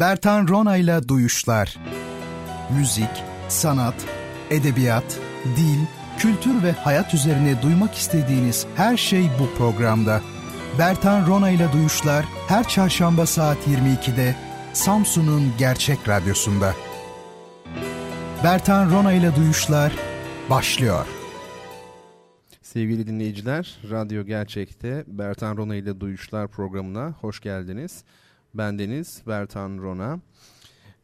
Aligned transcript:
Bertan 0.00 0.48
Ronayla 0.48 1.08
Duyuşlar 1.08 1.78
Müzik, 2.78 3.24
sanat, 3.48 3.94
edebiyat, 4.50 5.18
dil, 5.56 5.78
kültür 6.18 6.62
ve 6.62 6.72
hayat 6.72 7.14
üzerine 7.14 7.62
duymak 7.62 7.94
istediğiniz 7.94 8.66
her 8.76 8.96
şey 8.96 9.30
bu 9.40 9.58
programda. 9.58 10.20
Bertan 10.78 11.26
Ronayla 11.26 11.72
Duyuşlar 11.72 12.24
her 12.48 12.68
çarşamba 12.68 13.26
saat 13.26 13.58
22'de 13.68 14.34
Samsun'un 14.72 15.52
Gerçek 15.58 16.08
Radyosu'nda. 16.08 16.74
Bertan 18.44 18.90
Ronayla 18.90 19.36
Duyuşlar 19.36 19.92
başlıyor. 20.50 21.06
Sevgili 22.62 23.06
dinleyiciler, 23.06 23.78
Radyo 23.90 24.24
Gerçek'te 24.24 25.04
Bertan 25.06 25.56
Rona 25.56 25.76
ile 25.76 26.00
Duyuşlar 26.00 26.48
programına 26.48 27.14
hoş 27.20 27.40
geldiniz. 27.40 28.04
Ben 28.54 28.78
Deniz 28.78 29.22
Bertan 29.26 29.78
Rona. 29.78 30.20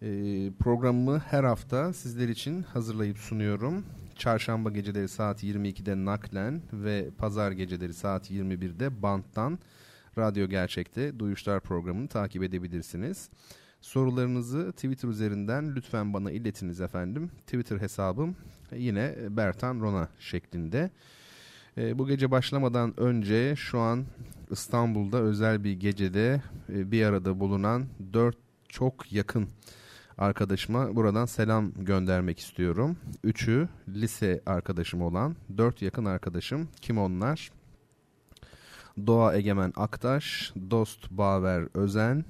Ee, 0.03 0.53
programımı 0.59 1.19
her 1.19 1.45
hafta 1.45 1.93
sizler 1.93 2.29
için 2.29 2.63
hazırlayıp 2.63 3.19
sunuyorum. 3.19 3.85
Çarşamba 4.17 4.71
geceleri 4.71 5.09
saat 5.09 5.45
22'de 5.45 6.05
naklen 6.05 6.63
ve 6.73 7.11
pazar 7.19 7.53
geceleri 7.53 7.95
saat 7.95 8.31
21'de 8.31 9.03
banttan 9.03 9.59
Radyo 10.19 10.49
Gerçek'te 10.49 11.19
Duyuşlar 11.19 11.61
programını 11.61 12.09
takip 12.09 12.43
edebilirsiniz. 12.43 13.31
Sorularınızı 13.81 14.73
Twitter 14.73 15.09
üzerinden 15.09 15.77
lütfen 15.77 16.15
bana 16.15 16.31
iletiniz 16.31 16.81
efendim. 16.81 17.31
Twitter 17.47 17.81
hesabım 17.81 18.37
yine 18.77 19.17
Bertan 19.29 19.81
Rona 19.81 20.09
şeklinde. 20.19 20.91
E, 21.79 21.99
bu 21.99 22.07
gece 22.07 22.31
başlamadan 22.31 23.01
önce 23.01 23.57
şu 23.57 23.79
an 23.79 24.05
İstanbul'da 24.51 25.19
özel 25.19 25.65
bir 25.65 25.73
gecede 25.73 26.43
e, 26.69 26.91
bir 26.91 27.05
arada 27.05 27.41
bulunan 27.41 27.85
dört 28.13 28.37
çok 28.69 29.13
yakın 29.13 29.49
arkadaşıma 30.19 30.97
buradan 30.97 31.27
selam 31.27 31.73
göndermek 31.73 32.39
istiyorum. 32.39 32.97
Üçü 33.25 33.69
lise 33.89 34.43
arkadaşım 34.47 35.03
olan 35.03 35.37
dört 35.59 35.83
yakın 35.83 36.05
arkadaşım. 36.05 36.69
Kim 36.81 36.99
onlar? 36.99 37.51
Doğa 39.07 39.35
Egemen 39.35 39.73
Aktaş, 39.77 40.53
Dost 40.71 41.11
Baver 41.11 41.69
Özen, 41.75 42.25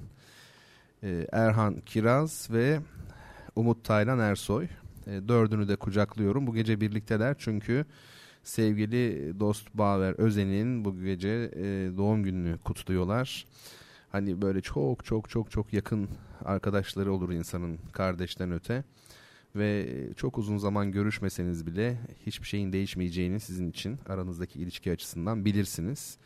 e, 1.03 1.27
Erhan 1.31 1.75
Kiraz 1.85 2.47
ve 2.51 2.79
Umut 3.55 3.83
Taylan 3.83 4.19
Ersoy. 4.19 4.67
E, 5.07 5.27
dördünü 5.27 5.67
de 5.67 5.75
kucaklıyorum. 5.75 6.47
Bu 6.47 6.53
gece 6.53 6.81
birlikteler 6.81 7.35
çünkü 7.39 7.85
sevgili 8.45 9.33
dost 9.39 9.67
Baver 9.73 10.13
Özen'in 10.13 10.85
bu 10.85 11.03
gece 11.03 11.51
e, 11.55 11.63
doğum 11.97 12.23
gününü 12.23 12.57
kutluyorlar. 12.57 13.45
Hani 14.11 14.41
böyle 14.41 14.61
çok 14.61 15.05
çok 15.05 15.29
çok 15.29 15.51
çok 15.51 15.73
yakın 15.73 16.09
arkadaşları 16.45 17.13
olur 17.13 17.31
insanın 17.31 17.77
kardeşten 17.91 18.51
öte. 18.51 18.83
Ve 19.55 19.87
çok 20.15 20.37
uzun 20.37 20.57
zaman 20.57 20.91
görüşmeseniz 20.91 21.67
bile 21.67 21.97
hiçbir 22.25 22.47
şeyin 22.47 22.73
değişmeyeceğini 22.73 23.39
sizin 23.39 23.69
için 23.69 23.99
aranızdaki 24.09 24.59
ilişki 24.59 24.91
açısından 24.91 25.45
bilirsiniz. 25.45 26.17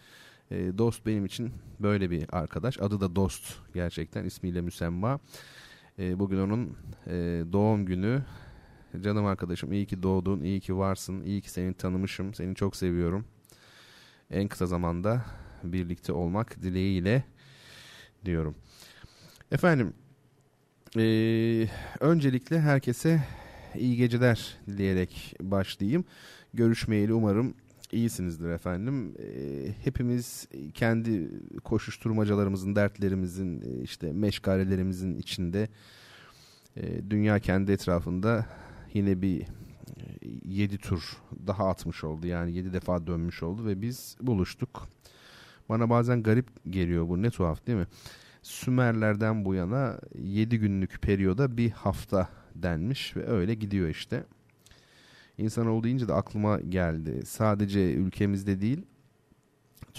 E, 0.52 0.78
dost 0.78 1.06
benim 1.06 1.26
için 1.26 1.52
böyle 1.80 2.10
bir 2.12 2.26
arkadaş. 2.32 2.80
Adı 2.80 3.02
da 3.02 3.16
Dost 3.16 3.56
gerçekten 3.74 4.26
ismiyle 4.26 4.62
müsemma. 4.62 5.20
E, 6.00 6.20
bugün 6.20 6.40
onun 6.40 6.76
e, 7.08 7.44
doğum 7.54 7.86
günü 7.86 8.24
Canım 9.02 9.26
arkadaşım 9.26 9.74
iyi 9.74 9.86
ki 9.86 10.04
doğdun, 10.04 10.42
iyi 10.42 10.60
ki 10.60 10.78
varsın, 10.78 11.24
iyi 11.24 11.42
ki 11.42 11.50
seni 11.52 11.74
tanımışım, 11.74 12.34
seni 12.34 12.56
çok 12.56 12.76
seviyorum. 12.76 13.26
En 14.32 14.48
kısa 14.48 14.66
zamanda 14.66 15.26
birlikte 15.64 16.14
olmak 16.14 16.62
dileğiyle 16.62 17.24
diyorum. 18.26 18.56
Efendim, 19.52 19.94
ee, 20.98 21.68
öncelikle 22.00 22.60
herkese 22.60 23.24
iyi 23.76 23.98
geceler 23.98 24.58
dileyerek 24.68 25.36
başlayayım. 25.42 26.06
Görüşmeyeli 26.54 27.14
umarım 27.14 27.54
iyisinizdir 27.92 28.50
efendim. 28.50 29.16
E, 29.20 29.72
hepimiz 29.84 30.48
kendi 30.74 31.30
koşuşturmacalarımızın, 31.64 32.76
dertlerimizin, 32.76 33.82
işte 33.84 34.14
meşgalelerimizin 34.14 35.18
içinde 35.18 35.70
e, 36.78 37.10
dünya 37.10 37.40
kendi 37.40 37.72
etrafında 37.72 38.46
yine 38.94 39.22
bir 39.22 39.46
7 40.46 40.78
tur 40.78 41.18
daha 41.48 41.70
atmış 41.70 42.04
oldu. 42.04 42.28
Yani 42.28 42.52
7 42.52 42.74
defa 42.74 43.08
dönmüş 43.08 43.44
oldu 43.44 43.66
ve 43.66 43.82
biz 43.82 44.18
buluştuk. 44.22 44.88
Bana 45.70 45.90
bazen 45.90 46.24
garip 46.24 46.48
geliyor 46.70 47.10
bu 47.10 47.22
ne 47.22 47.30
tuhaf 47.30 47.68
değil 47.68 47.78
mi? 47.78 47.88
Sümerlerden 48.42 49.46
bu 49.46 49.54
yana 49.54 50.00
7 50.16 50.60
günlük 50.60 51.02
periyoda 51.02 51.58
bir 51.58 51.72
hafta 51.72 52.30
denmiş 52.56 53.16
ve 53.16 53.28
öyle 53.28 53.54
gidiyor 53.54 53.90
işte. 53.90 54.24
İnsanoğlu 55.38 55.84
deyince 55.84 56.08
de 56.08 56.14
aklıma 56.14 56.60
geldi. 56.60 57.22
Sadece 57.26 57.94
ülkemizde 57.94 58.62
değil 58.62 58.86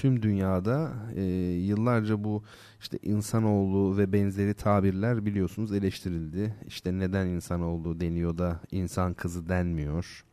tüm 0.01 0.23
dünyada 0.23 0.93
e, 1.17 1.23
yıllarca 1.53 2.25
bu 2.25 2.43
işte 2.81 2.99
insanoğlu 3.03 3.97
ve 3.99 4.13
benzeri 4.13 4.55
tabirler 4.55 5.27
biliyorsunuz 5.27 5.73
eleştirildi. 5.73 6.55
İşte 6.67 6.99
neden 6.99 7.27
insanoğlu 7.27 8.01
deniyor 8.01 8.39
da 8.39 8.61
insan 8.71 9.15
kızı 9.15 9.49
denmiyor. 9.49 10.25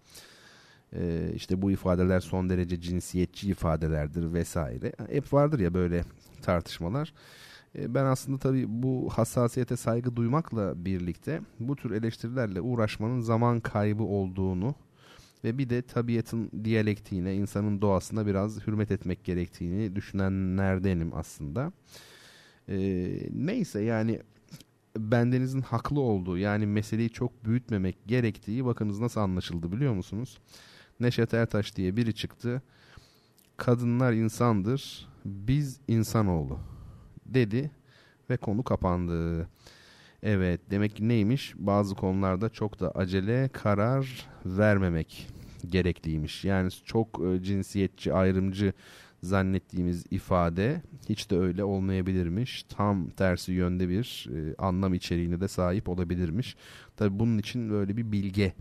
E, 0.94 1.31
işte 1.35 1.61
bu 1.61 1.72
ifadeler 1.72 2.19
son 2.19 2.50
derece 2.50 2.81
cinsiyetçi 2.81 3.50
ifadelerdir 3.50 4.33
vesaire. 4.33 4.91
Hep 5.09 5.33
vardır 5.33 5.59
ya 5.59 5.73
böyle 5.73 6.03
tartışmalar. 6.41 7.13
E, 7.78 7.94
ben 7.94 8.05
aslında 8.05 8.38
tabii 8.38 8.66
bu 8.67 9.09
hassasiyete 9.09 9.78
saygı 9.78 10.16
duymakla 10.16 10.85
birlikte 10.85 11.41
bu 11.59 11.75
tür 11.75 11.91
eleştirilerle 11.91 12.61
uğraşmanın 12.61 13.19
zaman 13.22 13.59
kaybı 13.59 14.03
olduğunu 14.03 14.75
ve 15.44 15.58
bir 15.58 15.70
de 15.70 15.81
tabiatın 15.81 16.52
diyalektiğine, 16.64 17.36
insanın 17.36 17.81
doğasına 17.81 18.28
biraz 18.28 18.68
hürmet 18.68 18.92
etmek 18.92 19.24
gerektiğini 19.24 19.96
düşünenlerdenim 19.96 21.16
aslında. 21.16 21.72
Ee, 22.70 23.20
neyse 23.34 23.81
yani 23.81 24.22
bendenizin 24.97 25.62
haklı 25.62 26.00
olduğu 26.00 26.38
yani 26.38 26.66
meseleyi 26.66 27.09
çok 27.09 27.46
büyütmemek 27.46 27.97
gerektiği 28.08 28.66
bakınız 28.66 29.00
nasıl 29.00 29.22
anlaşıldı 29.22 29.72
biliyor 29.72 29.94
musunuz? 29.94 30.38
Neşet 31.00 31.34
Ertaş 31.34 31.76
diye 31.76 31.97
biri 31.97 32.16
çıktı. 32.16 32.62
Kadınlar 33.58 34.14
insandır, 34.14 35.08
biz 35.26 35.80
insanoğlu 35.88 36.59
dedi 37.26 37.72
ve 38.30 38.38
konu 38.38 38.64
kapandı. 38.64 39.47
Evet 40.23 40.61
demek 40.72 40.95
ki 40.95 41.07
neymiş? 41.07 41.53
Bazı 41.57 41.95
konularda 41.95 42.50
çok 42.50 42.79
da 42.79 42.91
acele 42.91 43.50
karar 43.53 44.28
vermemek 44.45 45.28
gerekliymiş. 45.69 46.45
Yani 46.45 46.72
çok 46.72 47.22
e, 47.25 47.44
cinsiyetçi, 47.44 48.13
ayrımcı 48.13 48.73
zannettiğimiz 49.23 50.05
ifade 50.11 50.81
hiç 51.09 51.29
de 51.31 51.38
öyle 51.38 51.63
olmayabilirmiş. 51.63 52.63
Tam 52.63 53.09
tersi 53.09 53.51
yönde 53.51 53.89
bir 53.89 54.29
e, 54.35 54.55
anlam 54.57 54.94
içeriğine 54.94 55.41
de 55.41 55.47
sahip 55.47 55.89
olabilirmiş. 55.89 56.55
Tabi 56.95 57.19
bunun 57.19 57.38
için 57.38 57.69
böyle 57.69 57.97
bir 57.97 58.11
bilge 58.11 58.53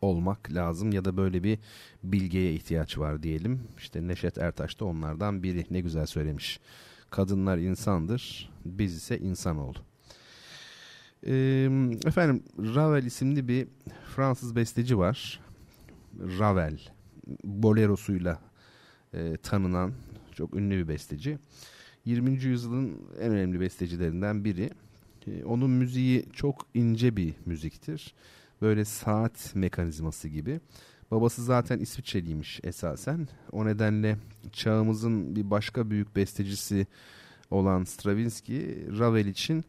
olmak 0.00 0.52
lazım 0.52 0.92
ya 0.92 1.04
da 1.04 1.16
böyle 1.16 1.44
bir 1.44 1.58
bilgeye 2.04 2.54
ihtiyaç 2.54 2.98
var 2.98 3.22
diyelim. 3.22 3.60
İşte 3.78 4.08
Neşet 4.08 4.38
Ertaş 4.38 4.80
da 4.80 4.84
onlardan 4.84 5.42
biri. 5.42 5.66
Ne 5.70 5.80
güzel 5.80 6.06
söylemiş. 6.06 6.60
Kadınlar 7.10 7.58
insandır, 7.58 8.50
biz 8.64 8.96
ise 8.96 9.18
insanoğlu. 9.18 9.89
Ee, 11.26 11.70
efendim 12.06 12.42
Ravel 12.58 13.04
isimli 13.04 13.48
bir 13.48 13.68
Fransız 14.16 14.56
besteci 14.56 14.98
var. 14.98 15.40
Ravel 16.18 16.78
bolerosuyla 17.44 18.40
e, 19.14 19.36
tanınan 19.36 19.92
çok 20.32 20.54
ünlü 20.54 20.76
bir 20.76 20.88
besteci. 20.88 21.38
20. 22.04 22.30
yüzyılın 22.30 22.98
en 23.20 23.32
önemli 23.32 23.60
bestecilerinden 23.60 24.44
biri. 24.44 24.70
E, 25.26 25.44
onun 25.44 25.70
müziği 25.70 26.24
çok 26.32 26.66
ince 26.74 27.16
bir 27.16 27.34
müziktir. 27.46 28.14
Böyle 28.62 28.84
saat 28.84 29.54
mekanizması 29.54 30.28
gibi. 30.28 30.60
Babası 31.10 31.44
zaten 31.44 31.78
İsviçreliymiş 31.78 32.60
esasen. 32.62 33.28
O 33.52 33.66
nedenle 33.66 34.16
çağımızın 34.52 35.36
bir 35.36 35.50
başka 35.50 35.90
büyük 35.90 36.16
bestecisi 36.16 36.86
olan 37.50 37.84
Stravinsky 37.84 38.62
Ravel 38.98 39.26
için 39.26 39.64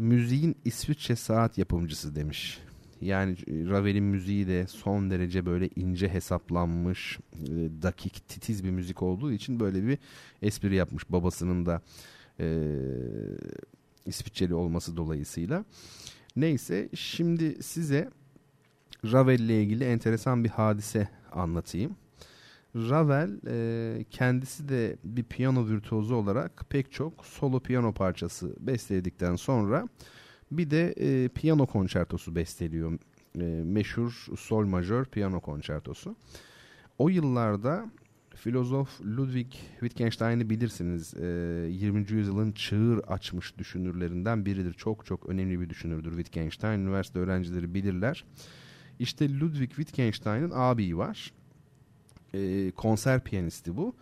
müziğin 0.00 0.56
İsviçre 0.64 1.16
saat 1.16 1.58
yapımcısı 1.58 2.14
demiş. 2.14 2.58
Yani 3.00 3.32
e, 3.32 3.36
Ravel'in 3.46 4.04
müziği 4.04 4.46
de 4.46 4.66
son 4.66 5.10
derece 5.10 5.46
böyle 5.46 5.68
ince 5.76 6.08
hesaplanmış, 6.08 7.18
e, 7.34 7.48
dakik, 7.82 8.28
titiz 8.28 8.64
bir 8.64 8.70
müzik 8.70 9.02
olduğu 9.02 9.32
için 9.32 9.60
böyle 9.60 9.86
bir 9.86 9.98
espri 10.42 10.74
yapmış 10.74 11.10
babasının 11.10 11.66
da 11.66 11.82
e, 12.40 12.66
İsviçreli 14.06 14.54
olması 14.54 14.96
dolayısıyla. 14.96 15.64
Neyse 16.36 16.88
şimdi 16.94 17.62
size 17.62 18.10
Ravel 19.04 19.38
ile 19.38 19.62
ilgili 19.62 19.84
enteresan 19.84 20.44
bir 20.44 20.48
hadise 20.48 21.08
anlatayım. 21.32 21.96
Ravel 22.76 23.40
e, 23.46 24.04
kendisi 24.10 24.68
de 24.68 24.96
bir 25.04 25.22
piyano 25.22 25.66
virtüozu 25.68 26.14
olarak 26.14 26.64
pek 26.68 26.92
çok 26.92 27.26
solo 27.26 27.60
piyano 27.60 27.92
parçası 27.92 28.56
besteledikten 28.60 29.36
sonra 29.36 29.88
bir 30.50 30.70
de 30.70 30.94
e, 30.96 31.28
piyano 31.28 31.66
konçertosu 31.66 32.34
besteliyor. 32.34 32.98
E, 33.40 33.44
meşhur 33.64 34.26
sol 34.38 34.66
majör 34.66 35.04
piyano 35.04 35.40
konçertosu. 35.40 36.16
O 36.98 37.08
yıllarda 37.08 37.90
filozof 38.34 39.00
Ludwig 39.00 39.52
Wittgenstein'i 39.80 40.50
bilirsiniz. 40.50 41.14
E, 41.14 41.26
20. 41.70 42.06
yüzyılın 42.10 42.52
çığır 42.52 42.98
açmış 42.98 43.58
düşünürlerinden 43.58 44.46
biridir. 44.46 44.72
Çok 44.72 45.06
çok 45.06 45.28
önemli 45.28 45.60
bir 45.60 45.70
düşünürdür 45.70 46.10
Wittgenstein. 46.10 46.80
Üniversite 46.80 47.18
öğrencileri 47.18 47.74
bilirler. 47.74 48.24
İşte 48.98 49.38
Ludwig 49.38 49.70
Wittgenstein'in 49.70 50.50
abiyi 50.54 50.96
var 50.96 51.32
e, 52.34 52.70
konser 52.70 53.24
piyanisti 53.24 53.76
bu. 53.76 53.94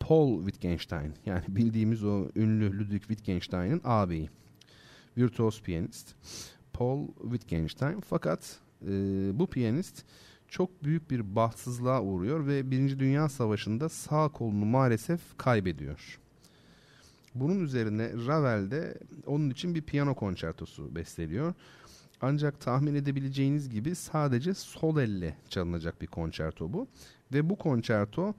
Paul 0.00 0.44
Wittgenstein 0.44 1.14
yani 1.26 1.42
bildiğimiz 1.48 2.04
o 2.04 2.28
ünlü 2.36 2.78
Ludwig 2.78 3.02
Wittgenstein'in 3.02 3.80
ağabeyi. 3.84 4.30
Virtuos 5.18 5.62
piyanist 5.62 6.14
Paul 6.72 7.08
Wittgenstein 7.22 8.00
fakat 8.00 8.58
e, 8.82 8.88
bu 9.38 9.46
piyanist 9.46 10.04
çok 10.48 10.84
büyük 10.84 11.10
bir 11.10 11.36
bahtsızlığa 11.36 12.02
uğruyor 12.02 12.46
ve 12.46 12.70
Birinci 12.70 12.98
Dünya 12.98 13.28
Savaşı'nda 13.28 13.88
sağ 13.88 14.28
kolunu 14.28 14.64
maalesef 14.64 15.20
kaybediyor. 15.38 16.18
Bunun 17.34 17.60
üzerine 17.60 18.10
Ravel 18.26 18.70
de 18.70 18.98
onun 19.26 19.50
için 19.50 19.74
bir 19.74 19.82
piyano 19.82 20.14
konçertosu 20.14 20.94
besteliyor. 20.94 21.54
Ancak 22.20 22.60
tahmin 22.60 22.94
edebileceğiniz 22.94 23.70
gibi 23.70 23.94
sadece 23.94 24.54
sol 24.54 24.98
elle 24.98 25.36
çalınacak 25.48 26.02
bir 26.02 26.06
konçerto 26.06 26.72
bu. 26.72 26.86
Ve 27.32 27.50
bu 27.50 27.58
konçerto 27.58 28.34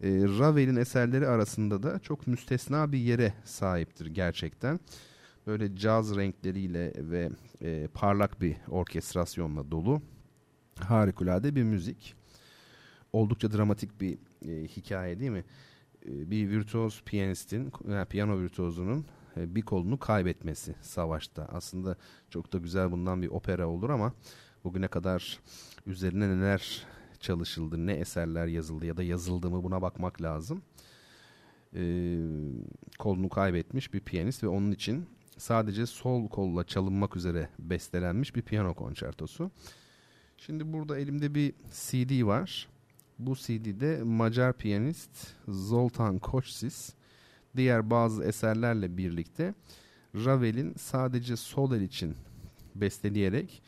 e, 0.00 0.08
Ravel'in 0.38 0.76
eserleri 0.76 1.26
arasında 1.26 1.82
da 1.82 1.98
çok 1.98 2.26
müstesna 2.26 2.92
bir 2.92 2.98
yere 2.98 3.32
sahiptir 3.44 4.06
gerçekten. 4.06 4.80
Böyle 5.46 5.76
caz 5.76 6.16
renkleriyle 6.16 6.92
ve 6.96 7.30
e, 7.62 7.88
parlak 7.94 8.40
bir 8.40 8.56
orkestrasyonla 8.70 9.70
dolu 9.70 10.02
harikulade 10.80 11.56
bir 11.56 11.62
müzik. 11.62 12.14
Oldukça 13.12 13.52
dramatik 13.52 14.00
bir 14.00 14.18
e, 14.48 14.68
hikaye 14.68 15.20
değil 15.20 15.30
mi? 15.30 15.44
E, 16.06 16.30
bir 16.30 16.50
virtuoz 16.50 17.02
piyanistin, 17.02 17.72
yani 17.88 18.06
piyano 18.06 18.40
virtuozunun 18.40 19.04
e, 19.36 19.54
bir 19.54 19.62
kolunu 19.62 19.98
kaybetmesi 19.98 20.74
savaşta. 20.82 21.48
Aslında 21.52 21.96
çok 22.30 22.52
da 22.52 22.58
güzel 22.58 22.92
bundan 22.92 23.22
bir 23.22 23.28
opera 23.28 23.66
olur 23.68 23.90
ama 23.90 24.12
bugüne 24.64 24.88
kadar 24.88 25.40
üzerine 25.86 26.28
neler 26.28 26.86
çalışıldı, 27.24 27.86
ne 27.86 27.92
eserler 27.92 28.46
yazıldı 28.46 28.86
ya 28.86 28.96
da 28.96 29.02
yazıldı 29.02 29.50
mı 29.50 29.64
buna 29.64 29.82
bakmak 29.82 30.22
lazım. 30.22 30.62
Ee, 31.74 32.18
kolunu 32.98 33.28
kaybetmiş 33.28 33.94
bir 33.94 34.00
piyanist 34.00 34.42
ve 34.42 34.48
onun 34.48 34.72
için 34.72 35.06
sadece 35.38 35.86
sol 35.86 36.28
kolla 36.28 36.64
çalınmak 36.64 37.16
üzere 37.16 37.48
bestelenmiş 37.58 38.36
bir 38.36 38.42
piyano 38.42 38.74
konçertosu. 38.74 39.50
Şimdi 40.36 40.72
burada 40.72 40.98
elimde 40.98 41.34
bir 41.34 41.52
CD 41.72 42.26
var. 42.26 42.68
Bu 43.18 43.36
CD'de 43.36 44.02
Macar 44.02 44.52
piyanist 44.52 45.10
Zoltan 45.48 46.18
Koçsis 46.18 46.94
diğer 47.56 47.90
bazı 47.90 48.24
eserlerle 48.24 48.96
birlikte 48.96 49.54
Ravel'in 50.14 50.74
sadece 50.78 51.36
sol 51.36 51.72
el 51.72 51.80
için 51.80 52.14
besteleyerek 52.74 53.62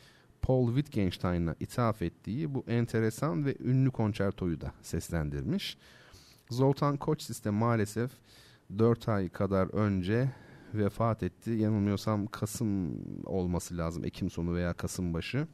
Paul 0.47 0.67
Wittgenstein'a 0.67 1.55
ithaf 1.59 2.01
ettiği 2.01 2.53
bu 2.53 2.63
enteresan 2.67 3.45
ve 3.45 3.55
ünlü 3.59 3.91
konçertoyu 3.91 4.61
da 4.61 4.73
seslendirmiş. 4.81 5.77
Zoltan 6.49 6.97
Koçsis 6.97 7.43
de 7.43 7.49
maalesef 7.49 8.11
4 8.77 9.09
ay 9.09 9.29
kadar 9.29 9.67
önce 9.73 10.31
vefat 10.73 11.23
etti. 11.23 11.51
Yanılmıyorsam 11.51 12.27
Kasım 12.27 13.01
olması 13.25 13.77
lazım. 13.77 14.05
Ekim 14.05 14.29
sonu 14.29 14.55
veya 14.55 14.73
Kasım 14.73 15.13
başı. 15.13 15.47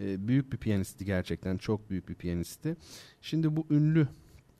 Ee, 0.00 0.28
büyük 0.28 0.52
bir 0.52 0.58
piyanisti 0.58 1.04
gerçekten. 1.04 1.56
Çok 1.56 1.90
büyük 1.90 2.08
bir 2.08 2.14
piyanisti. 2.14 2.76
Şimdi 3.20 3.56
bu 3.56 3.66
ünlü 3.70 4.08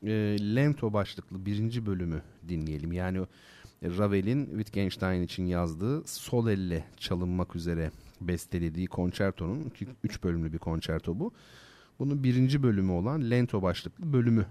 e, 0.03 0.09
Lento 0.55 0.93
başlıklı 0.93 1.45
birinci 1.45 1.85
bölümü 1.85 2.21
dinleyelim. 2.47 2.91
Yani 2.91 3.19
Ravel'in 3.83 4.45
Wittgenstein 4.45 5.21
için 5.21 5.45
yazdığı 5.45 6.07
sol 6.07 6.47
elle 6.47 6.85
çalınmak 6.97 7.55
üzere 7.55 7.91
bestelediği 8.21 8.87
konçertonun 8.87 9.71
üç 10.03 10.23
bölümlü 10.23 10.53
bir 10.53 10.57
konçerto 10.57 11.19
bu. 11.19 11.33
Bunun 11.99 12.23
birinci 12.23 12.63
bölümü 12.63 12.91
olan 12.91 13.31
Lento 13.31 13.61
başlıklı 13.61 14.13
bölümü 14.13 14.45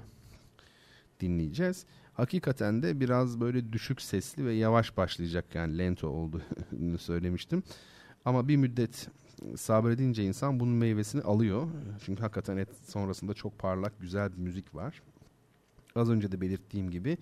dinleyeceğiz. 1.21 1.87
Hakikaten 2.13 2.83
de 2.83 3.01
biraz 3.01 3.41
böyle 3.41 3.73
düşük 3.73 4.03
sesli 4.03 4.45
ve 4.45 4.53
yavaş 4.53 4.97
başlayacak 4.97 5.55
yani 5.55 5.79
lento 5.79 6.09
olduğunu 6.09 6.99
söylemiştim. 6.99 7.63
Ama 8.25 8.49
bir 8.49 8.57
müddet 8.57 9.09
sabredince 9.57 10.25
insan 10.25 10.61
bunun 10.61 10.75
meyvesini 10.75 11.23
alıyor. 11.23 11.69
Çünkü 12.05 12.23
hakikaten 12.23 12.57
et 12.57 12.69
sonrasında 12.87 13.35
çok 13.35 13.59
parlak 13.59 14.01
güzel 14.01 14.33
bir 14.33 14.39
müzik 14.39 14.75
var. 14.75 15.03
Az 15.95 16.11
önce 16.11 16.33
de 16.33 16.41
belirttiğim 16.41 16.91
gibi 16.91 17.19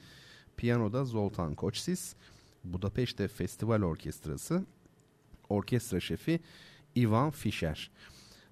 piyanoda 0.57 1.05
Zoltan 1.05 1.55
Koçsis, 1.55 2.15
Budapeşte 2.65 3.29
Festival 3.29 3.83
Orkestrası, 3.83 4.65
orkestra 5.49 6.01
şefi 6.01 6.41
Ivan 6.97 7.31
Fischer. 7.31 7.91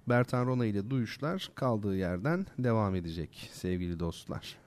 Bertan 0.07 0.45
Rona 0.45 0.65
ile 0.65 0.89
duyuşlar 0.89 1.49
kaldığı 1.55 1.97
yerden 1.97 2.45
devam 2.59 2.95
edecek 2.95 3.49
sevgili 3.53 3.99
dostlar. 3.99 4.57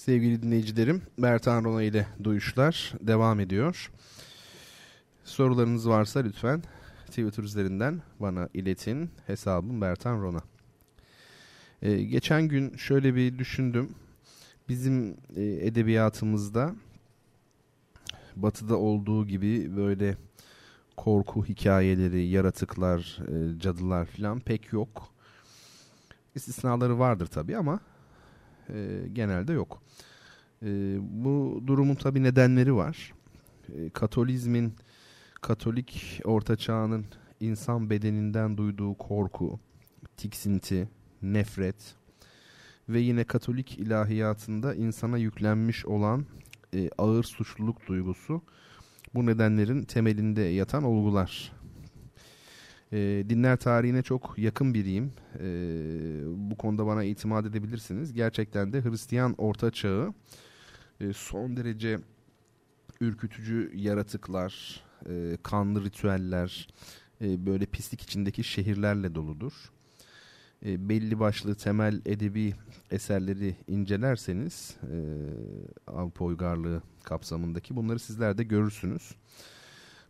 Sevgili 0.00 0.42
dinleyicilerim, 0.42 1.02
Bertan 1.18 1.64
Rona 1.64 1.82
ile 1.82 2.06
Duyuşlar 2.24 2.92
devam 3.00 3.40
ediyor. 3.40 3.90
Sorularınız 5.24 5.88
varsa 5.88 6.20
lütfen 6.20 6.62
Twitter 7.06 7.42
üzerinden 7.42 8.02
bana 8.20 8.48
iletin. 8.54 9.10
Hesabım 9.26 9.80
Bertan 9.80 10.22
Rona. 10.22 10.42
Ee, 11.82 12.02
geçen 12.02 12.48
gün 12.48 12.76
şöyle 12.76 13.14
bir 13.14 13.38
düşündüm. 13.38 13.94
Bizim 14.68 15.16
e, 15.36 15.42
edebiyatımızda 15.42 16.74
batıda 18.36 18.76
olduğu 18.76 19.26
gibi 19.26 19.76
böyle 19.76 20.16
korku 20.96 21.44
hikayeleri, 21.44 22.26
yaratıklar, 22.26 23.18
e, 23.28 23.58
cadılar 23.58 24.06
falan 24.06 24.40
pek 24.40 24.72
yok. 24.72 25.08
İstisnaları 26.34 26.98
vardır 26.98 27.26
tabii 27.26 27.56
ama 27.56 27.80
e, 28.74 29.08
genelde 29.12 29.52
yok. 29.52 29.82
E, 30.62 30.98
bu 31.00 31.62
durumun 31.66 31.94
tabii 31.94 32.22
nedenleri 32.22 32.74
var. 32.74 33.12
E, 33.76 33.90
Katolizmin, 33.90 34.74
Katolik 35.40 36.20
Orta 36.24 36.56
Çağ'ın 36.56 37.04
insan 37.40 37.90
bedeninden 37.90 38.56
duyduğu 38.56 38.94
korku, 38.94 39.60
tiksinti, 40.16 40.88
nefret 41.22 41.94
ve 42.88 43.00
yine 43.00 43.24
Katolik 43.24 43.78
ilahiyatında 43.78 44.74
insana 44.74 45.18
yüklenmiş 45.18 45.86
olan 45.86 46.26
e, 46.74 46.90
ağır 46.98 47.24
suçluluk 47.24 47.86
duygusu 47.86 48.42
bu 49.14 49.26
nedenlerin 49.26 49.82
temelinde 49.82 50.42
yatan 50.42 50.82
olgular. 50.84 51.52
E, 52.92 53.24
dinler 53.28 53.56
tarihine 53.56 54.02
çok 54.02 54.34
yakın 54.38 54.74
biriyim. 54.74 55.12
E, 55.40 55.46
bu 56.26 56.56
konuda 56.56 56.86
bana 56.86 57.04
itimat 57.04 57.46
edebilirsiniz. 57.46 58.12
Gerçekten 58.12 58.72
de 58.72 58.84
Hristiyan 58.84 59.34
Orta 59.38 59.70
Çağı 59.70 60.14
e, 61.00 61.12
son 61.12 61.56
derece 61.56 61.98
ürkütücü 63.00 63.72
yaratıklar, 63.74 64.80
e, 65.08 65.36
kanlı 65.42 65.84
ritüeller, 65.84 66.68
e, 67.20 67.46
böyle 67.46 67.66
pislik 67.66 68.02
içindeki 68.02 68.44
şehirlerle 68.44 69.14
doludur. 69.14 69.52
E, 70.66 70.88
belli 70.88 71.20
başlı 71.20 71.54
temel 71.54 72.02
edebi 72.06 72.54
eserleri 72.90 73.56
incelerseniz 73.68 74.76
e, 74.82 74.96
Avrupa 75.86 76.24
uygarlığı 76.24 76.82
kapsamındaki 77.04 77.76
bunları 77.76 77.98
sizler 77.98 78.38
de 78.38 78.42
görürsünüz. 78.42 79.14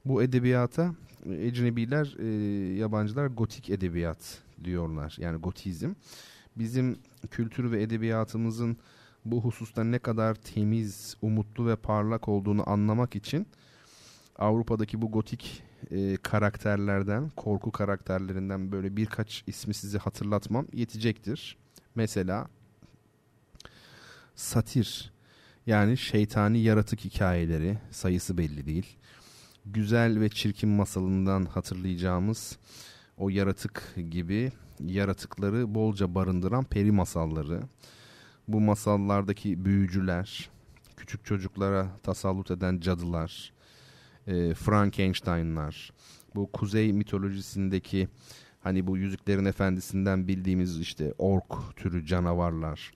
Bu 0.04 0.22
edebiyata 0.22 0.94
ecnebiler, 1.26 2.16
e, 2.18 2.26
yabancılar 2.74 3.26
gotik 3.26 3.70
edebiyat 3.70 4.38
diyorlar. 4.64 5.16
Yani 5.18 5.38
gotizm. 5.38 5.92
Bizim 6.56 6.98
kültür 7.30 7.70
ve 7.70 7.82
edebiyatımızın 7.82 8.76
bu 9.24 9.44
hususta 9.44 9.84
ne 9.84 9.98
kadar 9.98 10.34
temiz, 10.34 11.16
umutlu 11.22 11.66
ve 11.66 11.76
parlak 11.76 12.28
olduğunu 12.28 12.70
anlamak 12.70 13.16
için 13.16 13.46
Avrupa'daki 14.38 15.02
bu 15.02 15.10
gotik 15.10 15.62
e, 15.90 16.16
karakterlerden, 16.16 17.30
korku 17.36 17.72
karakterlerinden 17.72 18.72
böyle 18.72 18.96
birkaç 18.96 19.44
ismi 19.46 19.74
size 19.74 19.98
hatırlatmam 19.98 20.66
yetecektir. 20.72 21.56
Mesela 21.94 22.48
satir 24.34 25.12
yani 25.66 25.96
şeytani 25.96 26.58
yaratık 26.58 27.04
hikayeleri 27.04 27.78
sayısı 27.90 28.38
belli 28.38 28.66
değil. 28.66 28.96
Güzel 29.66 30.20
ve 30.20 30.28
çirkin 30.28 30.68
masalından 30.68 31.44
hatırlayacağımız 31.44 32.58
o 33.16 33.28
yaratık 33.28 33.94
gibi 34.10 34.52
yaratıkları 34.80 35.74
bolca 35.74 36.14
barındıran 36.14 36.64
peri 36.64 36.92
masalları. 36.92 37.62
Bu 38.48 38.60
masallardaki 38.60 39.64
büyücüler, 39.64 40.50
küçük 40.96 41.24
çocuklara 41.24 41.88
tasallut 42.02 42.50
eden 42.50 42.80
cadılar, 42.80 43.52
e, 44.26 44.54
Frankenstein'lar, 44.54 45.92
bu 46.34 46.52
kuzey 46.52 46.92
mitolojisindeki 46.92 48.08
hani 48.60 48.86
bu 48.86 48.96
Yüzüklerin 48.96 49.44
Efendisi'nden 49.44 50.28
bildiğimiz 50.28 50.80
işte 50.80 51.14
ork 51.18 51.76
türü 51.76 52.06
canavarlar, 52.06 52.92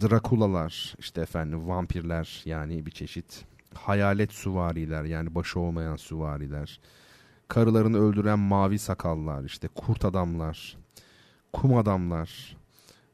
Drakulalar, 0.00 0.94
işte 0.98 1.20
efendim 1.20 1.68
vampirler 1.68 2.42
yani 2.44 2.86
bir 2.86 2.90
çeşit 2.90 3.44
hayalet 3.76 4.32
süvariler 4.32 5.04
yani 5.04 5.34
başı 5.34 5.60
olmayan 5.60 5.96
süvariler, 5.96 6.80
karılarını 7.48 7.98
öldüren 7.98 8.38
mavi 8.38 8.78
sakallar, 8.78 9.44
işte 9.44 9.68
kurt 9.68 10.04
adamlar, 10.04 10.76
kum 11.52 11.76
adamlar, 11.76 12.56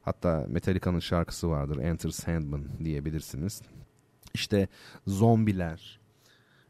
hatta 0.01 0.45
Metallica'nın 0.49 0.99
şarkısı 0.99 1.49
vardır 1.49 1.77
Enter 1.77 2.09
Sandman 2.09 2.63
diyebilirsiniz. 2.83 3.61
İşte 4.33 4.67
zombiler, 5.07 5.99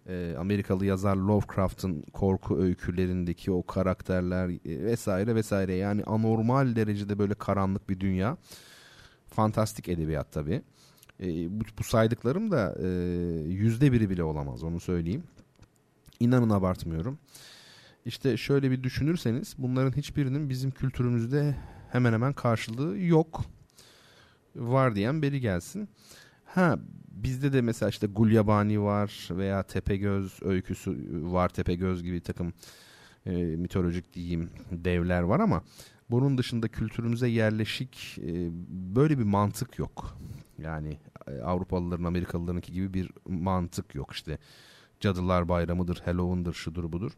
e, 0.07 0.35
Amerikalı 0.39 0.85
yazar 0.85 1.15
Lovecraft'ın 1.15 2.01
korku 2.13 2.59
öykülerindeki 2.61 3.51
o 3.51 3.65
karakterler 3.65 4.49
e, 4.49 4.83
vesaire 4.83 5.35
vesaire 5.35 5.73
yani 5.75 6.03
anormal 6.03 6.75
derecede 6.75 7.19
böyle 7.19 7.33
karanlık 7.33 7.89
bir 7.89 7.99
dünya. 7.99 8.37
Fantastik 9.27 9.89
edebiyat 9.89 10.31
tabii. 10.31 10.61
E, 11.23 11.59
bu, 11.59 11.63
bu 11.79 11.83
saydıklarım 11.83 12.51
da 12.51 12.75
e, 12.79 12.87
yüzde 13.47 13.91
biri 13.91 14.09
bile 14.09 14.23
olamaz 14.23 14.63
onu 14.63 14.79
söyleyeyim. 14.79 15.23
İnanın 16.19 16.49
abartmıyorum. 16.49 17.19
İşte 18.05 18.37
şöyle 18.37 18.71
bir 18.71 18.83
düşünürseniz 18.83 19.55
bunların 19.57 19.97
hiçbirinin 19.97 20.49
bizim 20.49 20.71
kültürümüzde 20.71 21.55
hemen 21.91 22.13
hemen 22.13 22.33
karşılığı 22.33 22.99
yok. 22.99 23.41
Var 24.55 24.95
diyen 24.95 25.21
beri 25.21 25.39
gelsin. 25.39 25.89
Ha 26.45 26.79
bizde 27.07 27.53
de 27.53 27.61
mesela 27.61 27.89
işte 27.89 28.07
Gulyabani 28.07 28.81
var 28.81 29.27
veya 29.31 29.63
Tepegöz 29.63 30.39
öyküsü 30.41 30.97
var. 31.31 31.49
Tepegöz 31.49 32.03
gibi 32.03 32.21
takım 32.21 32.53
e, 33.25 33.31
mitolojik 33.35 34.13
diyeyim 34.13 34.49
devler 34.71 35.21
var 35.21 35.39
ama 35.39 35.63
bunun 36.09 36.37
dışında 36.37 36.67
kültürümüze 36.67 37.27
yerleşik 37.27 38.17
e, 38.17 38.49
böyle 38.95 39.19
bir 39.19 39.23
mantık 39.23 39.79
yok. 39.79 40.17
Yani 40.57 40.97
Avrupalıların 41.43 42.03
Amerikalılarınki 42.03 42.71
gibi 42.73 42.93
bir 42.93 43.11
mantık 43.25 43.95
yok 43.95 44.11
işte. 44.11 44.37
Cadılar 44.99 45.49
Bayramı'dır, 45.49 46.01
Halloween'dır, 46.05 46.53
şudur 46.53 46.91
budur. 46.91 47.11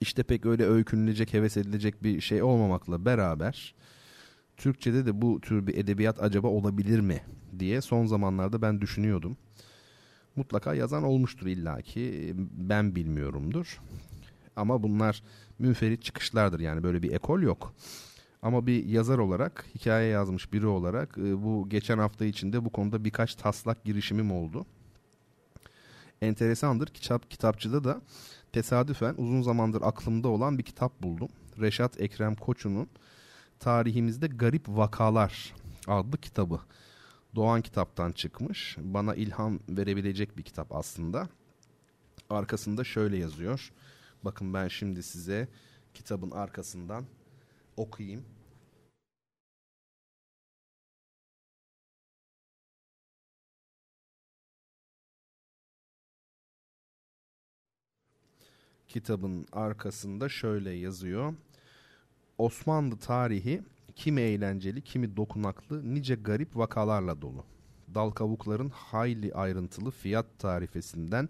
İşte 0.00 0.22
pek 0.22 0.46
öyle 0.46 0.64
öykünülecek, 0.64 1.34
heves 1.34 1.56
edilecek 1.56 2.02
bir 2.02 2.20
şey 2.20 2.42
olmamakla 2.42 3.04
beraber 3.04 3.74
Türkçe'de 4.56 5.06
de 5.06 5.22
bu 5.22 5.40
tür 5.40 5.66
bir 5.66 5.76
edebiyat 5.76 6.22
acaba 6.22 6.48
olabilir 6.48 7.00
mi 7.00 7.20
diye 7.58 7.80
son 7.80 8.06
zamanlarda 8.06 8.62
ben 8.62 8.80
düşünüyordum. 8.80 9.36
Mutlaka 10.36 10.74
yazan 10.74 11.02
olmuştur 11.02 11.46
illaki. 11.46 12.32
Ben 12.52 12.94
bilmiyorumdur. 12.94 13.80
Ama 14.56 14.82
bunlar 14.82 15.22
münferit 15.58 16.02
çıkışlardır 16.02 16.60
yani 16.60 16.82
böyle 16.82 17.02
bir 17.02 17.12
ekol 17.12 17.42
yok. 17.42 17.74
Ama 18.42 18.66
bir 18.66 18.84
yazar 18.86 19.18
olarak, 19.18 19.66
hikaye 19.74 20.08
yazmış 20.08 20.52
biri 20.52 20.66
olarak 20.66 21.18
e, 21.18 21.42
bu 21.42 21.68
geçen 21.68 21.98
hafta 21.98 22.24
içinde 22.24 22.64
bu 22.64 22.70
konuda 22.70 23.04
birkaç 23.04 23.34
taslak 23.34 23.84
girişimim 23.84 24.32
oldu. 24.32 24.66
Enteresandır. 26.22 26.86
Kitap 26.86 27.30
kitapçıda 27.30 27.84
da 27.84 28.00
tesadüfen 28.52 29.14
uzun 29.18 29.42
zamandır 29.42 29.82
aklımda 29.82 30.28
olan 30.28 30.58
bir 30.58 30.62
kitap 30.62 31.02
buldum. 31.02 31.28
Reşat 31.60 32.00
Ekrem 32.00 32.34
Koçu'nun 32.34 32.88
Tarihimizde 33.60 34.26
Garip 34.26 34.68
Vakalar 34.68 35.54
adlı 35.88 36.18
kitabı. 36.18 36.60
Doğan 37.34 37.62
kitaptan 37.62 38.12
çıkmış. 38.12 38.76
Bana 38.80 39.14
ilham 39.14 39.58
verebilecek 39.68 40.36
bir 40.36 40.42
kitap 40.42 40.76
aslında. 40.76 41.28
Arkasında 42.30 42.84
şöyle 42.84 43.16
yazıyor. 43.16 43.72
Bakın 44.24 44.54
ben 44.54 44.68
şimdi 44.68 45.02
size 45.02 45.48
kitabın 45.94 46.30
arkasından 46.30 47.04
okuyayım. 47.82 48.24
Kitabın 58.88 59.46
arkasında 59.52 60.28
şöyle 60.28 60.70
yazıyor. 60.70 61.34
Osmanlı 62.38 62.98
tarihi 62.98 63.62
kimi 63.96 64.20
eğlenceli, 64.20 64.82
kimi 64.82 65.16
dokunaklı, 65.16 65.94
nice 65.94 66.14
garip 66.14 66.56
vakalarla 66.56 67.22
dolu. 67.22 67.44
Dal 67.94 68.10
kavukların 68.10 68.68
hayli 68.70 69.34
ayrıntılı 69.34 69.90
fiyat 69.90 70.26
tarifesinden 70.38 71.28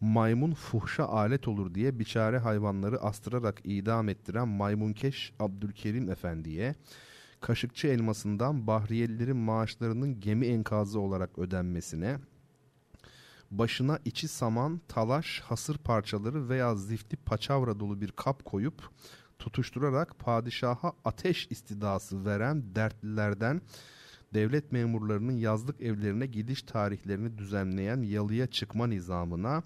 maymun 0.00 0.54
fuhşa 0.54 1.04
alet 1.04 1.48
olur 1.48 1.74
diye 1.74 1.98
biçare 1.98 2.38
hayvanları 2.38 3.00
astırarak 3.00 3.60
idam 3.64 4.08
ettiren 4.08 4.48
maymunkeş 4.48 5.32
Abdülkerim 5.38 6.10
Efendi'ye, 6.10 6.74
Kaşıkçı 7.40 7.88
elmasından 7.88 8.66
Bahriyelilerin 8.66 9.36
maaşlarının 9.36 10.20
gemi 10.20 10.46
enkazı 10.46 11.00
olarak 11.00 11.38
ödenmesine, 11.38 12.18
başına 13.50 13.98
içi 14.04 14.28
saman, 14.28 14.80
talaş, 14.88 15.40
hasır 15.40 15.78
parçaları 15.78 16.48
veya 16.48 16.74
zifti 16.74 17.16
paçavra 17.16 17.80
dolu 17.80 18.00
bir 18.00 18.12
kap 18.12 18.44
koyup 18.44 18.90
tutuşturarak 19.38 20.18
padişaha 20.18 20.92
ateş 21.04 21.46
istidası 21.50 22.24
veren 22.24 22.74
dertlilerden 22.74 23.60
devlet 24.34 24.72
memurlarının 24.72 25.36
yazlık 25.36 25.80
evlerine 25.80 26.26
gidiş 26.26 26.62
tarihlerini 26.62 27.38
düzenleyen 27.38 28.02
yalıya 28.02 28.46
çıkma 28.46 28.86
nizamına, 28.86 29.62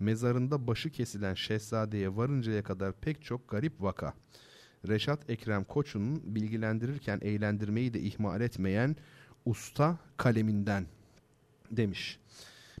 mezarında 0.00 0.66
başı 0.66 0.90
kesilen 0.90 1.34
şehzadeye 1.34 2.16
varıncaya 2.16 2.62
kadar 2.62 2.92
pek 2.92 3.22
çok 3.22 3.48
garip 3.48 3.82
vaka. 3.82 4.14
Reşat 4.88 5.30
Ekrem 5.30 5.64
Koçu'nun 5.64 6.34
bilgilendirirken 6.34 7.18
eğlendirmeyi 7.22 7.94
de 7.94 8.00
ihmal 8.00 8.40
etmeyen 8.40 8.96
usta 9.44 9.98
kaleminden 10.16 10.86
demiş. 11.70 12.18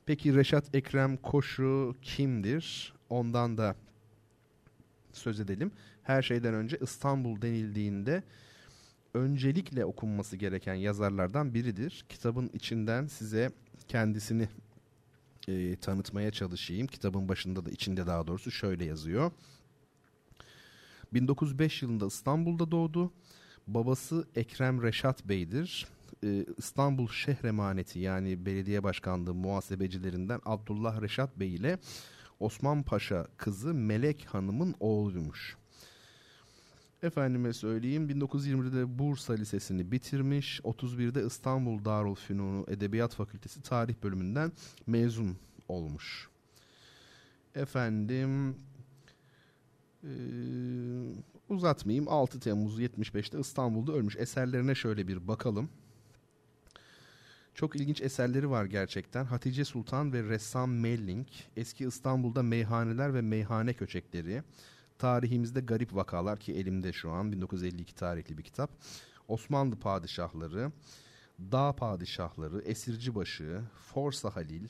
Peki 0.06 0.34
Reşat 0.34 0.74
Ekrem 0.74 1.16
Koçu 1.16 1.96
kimdir? 2.02 2.94
Ondan 3.10 3.58
da 3.58 3.76
söz 5.12 5.40
edelim. 5.40 5.72
Her 6.02 6.22
şeyden 6.22 6.54
önce 6.54 6.78
İstanbul 6.82 7.42
denildiğinde 7.42 8.22
öncelikle 9.14 9.84
okunması 9.84 10.36
gereken 10.36 10.74
yazarlardan 10.74 11.54
biridir. 11.54 12.04
Kitabın 12.08 12.50
içinden 12.54 13.06
size 13.06 13.50
kendisini 13.88 14.48
e, 15.48 15.76
tanıtmaya 15.76 16.30
çalışayım. 16.30 16.86
Kitabın 16.86 17.28
başında 17.28 17.66
da 17.66 17.70
içinde 17.70 18.06
daha 18.06 18.26
doğrusu 18.26 18.50
şöyle 18.50 18.84
yazıyor. 18.84 19.32
1905 21.14 21.82
yılında 21.82 22.06
İstanbul'da 22.06 22.70
doğdu. 22.70 23.12
Babası 23.66 24.28
Ekrem 24.34 24.82
Reşat 24.82 25.24
Bey'dir. 25.24 25.86
Ee, 26.24 26.44
İstanbul 26.56 27.08
Şehremaneti 27.08 27.98
yani 27.98 28.46
belediye 28.46 28.82
başkanlığı 28.82 29.34
muhasebecilerinden 29.34 30.40
Abdullah 30.44 31.02
Reşat 31.02 31.40
Bey 31.40 31.54
ile 31.54 31.78
Osman 32.40 32.82
Paşa 32.82 33.26
kızı 33.36 33.74
Melek 33.74 34.24
Hanım'ın 34.24 34.74
oğluymuş. 34.80 35.56
Efendime 37.02 37.52
söyleyeyim 37.52 38.10
1920'de 38.10 38.98
Bursa 38.98 39.32
Lisesi'ni 39.32 39.92
bitirmiş. 39.92 40.60
31'de 40.60 41.26
İstanbul 41.26 41.84
Darülfünunu 41.84 42.64
Edebiyat 42.68 43.14
Fakültesi 43.14 43.62
Tarih 43.62 43.94
bölümünden 44.02 44.52
mezun 44.86 45.36
olmuş. 45.68 46.28
Efendim 47.54 48.56
ee, 50.04 50.08
uzatmayayım 51.48 52.08
6 52.08 52.40
Temmuz 52.40 52.80
75'te 52.80 53.40
İstanbul'da 53.40 53.92
ölmüş. 53.92 54.16
Eserlerine 54.16 54.74
şöyle 54.74 55.08
bir 55.08 55.28
bakalım. 55.28 55.68
Çok 57.54 57.76
ilginç 57.76 58.00
eserleri 58.00 58.50
var 58.50 58.64
gerçekten. 58.64 59.24
Hatice 59.24 59.64
Sultan 59.64 60.12
ve 60.12 60.22
Ressam 60.22 60.72
Melling, 60.72 61.26
eski 61.56 61.86
İstanbul'da 61.86 62.42
meyhaneler 62.42 63.14
ve 63.14 63.20
meyhane 63.20 63.72
köçekleri, 63.72 64.42
tarihimizde 64.98 65.60
garip 65.60 65.94
vakalar 65.94 66.40
ki 66.40 66.52
elimde 66.52 66.92
şu 66.92 67.10
an 67.10 67.32
1952 67.32 67.94
tarihli 67.94 68.38
bir 68.38 68.42
kitap. 68.42 68.70
Osmanlı 69.28 69.76
padişahları, 69.76 70.72
dağ 71.40 71.72
padişahları, 71.72 72.62
esircibaşı, 72.62 73.62
Forsa 73.94 74.36
Halil, 74.36 74.68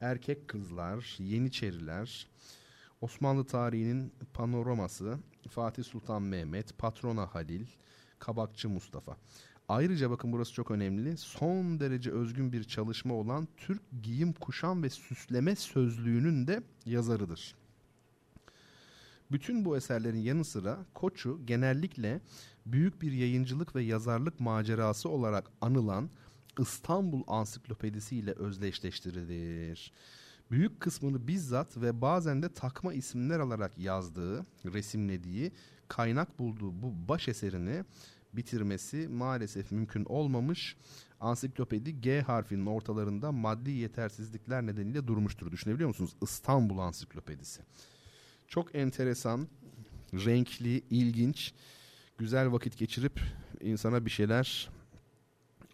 erkek 0.00 0.48
kızlar, 0.48 1.16
yeniçeriler, 1.18 2.28
Osmanlı 3.00 3.44
tarihinin 3.44 4.12
panoraması, 4.34 5.18
Fatih 5.50 5.84
Sultan 5.84 6.22
Mehmet, 6.22 6.78
Patrona 6.78 7.34
Halil, 7.34 7.66
Kabakçı 8.18 8.68
Mustafa. 8.68 9.16
Ayrıca 9.68 10.10
bakın 10.10 10.32
burası 10.32 10.52
çok 10.52 10.70
önemli. 10.70 11.16
Son 11.16 11.80
derece 11.80 12.10
özgün 12.10 12.52
bir 12.52 12.64
çalışma 12.64 13.14
olan 13.14 13.48
Türk 13.56 13.82
giyim, 14.02 14.32
kuşam 14.32 14.82
ve 14.82 14.90
süsleme 14.90 15.56
sözlüğünün 15.56 16.46
de 16.46 16.62
yazarıdır. 16.84 17.65
Bütün 19.30 19.64
bu 19.64 19.76
eserlerin 19.76 20.18
yanı 20.18 20.44
sıra 20.44 20.86
Koçu 20.94 21.40
genellikle 21.46 22.20
büyük 22.66 23.02
bir 23.02 23.12
yayıncılık 23.12 23.74
ve 23.74 23.82
yazarlık 23.82 24.40
macerası 24.40 25.08
olarak 25.08 25.50
anılan 25.60 26.10
İstanbul 26.60 27.22
Ansiklopedisi 27.26 28.16
ile 28.16 28.32
özdeşleştirilir. 28.32 29.92
Büyük 30.50 30.80
kısmını 30.80 31.28
bizzat 31.28 31.76
ve 31.76 32.00
bazen 32.00 32.42
de 32.42 32.52
takma 32.52 32.94
isimler 32.94 33.40
alarak 33.40 33.78
yazdığı, 33.78 34.46
resimlediği, 34.64 35.52
kaynak 35.88 36.38
bulduğu 36.38 36.82
bu 36.82 37.08
baş 37.08 37.28
eserini 37.28 37.84
bitirmesi 38.32 39.08
maalesef 39.08 39.72
mümkün 39.72 40.04
olmamış. 40.04 40.76
Ansiklopedi 41.20 42.00
G 42.00 42.20
harfinin 42.20 42.66
ortalarında 42.66 43.32
maddi 43.32 43.70
yetersizlikler 43.70 44.66
nedeniyle 44.66 45.06
durmuştur. 45.06 45.52
Düşünebiliyor 45.52 45.88
musunuz? 45.88 46.16
İstanbul 46.22 46.78
Ansiklopedisi. 46.78 47.62
Çok 48.48 48.74
enteresan, 48.74 49.48
renkli, 50.12 50.82
ilginç, 50.90 51.52
güzel 52.18 52.52
vakit 52.52 52.78
geçirip 52.78 53.20
insana 53.60 54.04
bir 54.04 54.10
şeyler 54.10 54.70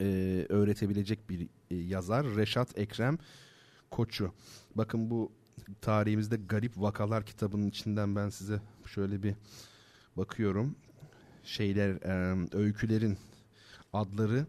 e, 0.00 0.04
öğretebilecek 0.48 1.30
bir 1.30 1.48
e, 1.70 1.76
yazar. 1.76 2.36
Reşat 2.36 2.78
Ekrem 2.78 3.18
Koçu. 3.90 4.32
Bakın 4.74 5.10
bu 5.10 5.32
tarihimizde 5.80 6.36
garip 6.36 6.72
vakalar 6.76 7.26
kitabının 7.26 7.68
içinden 7.68 8.16
ben 8.16 8.28
size 8.28 8.60
şöyle 8.86 9.22
bir 9.22 9.34
bakıyorum 10.16 10.76
şeyler 11.44 11.90
e, 11.90 12.46
öykülerin 12.52 13.18
adları 13.92 14.46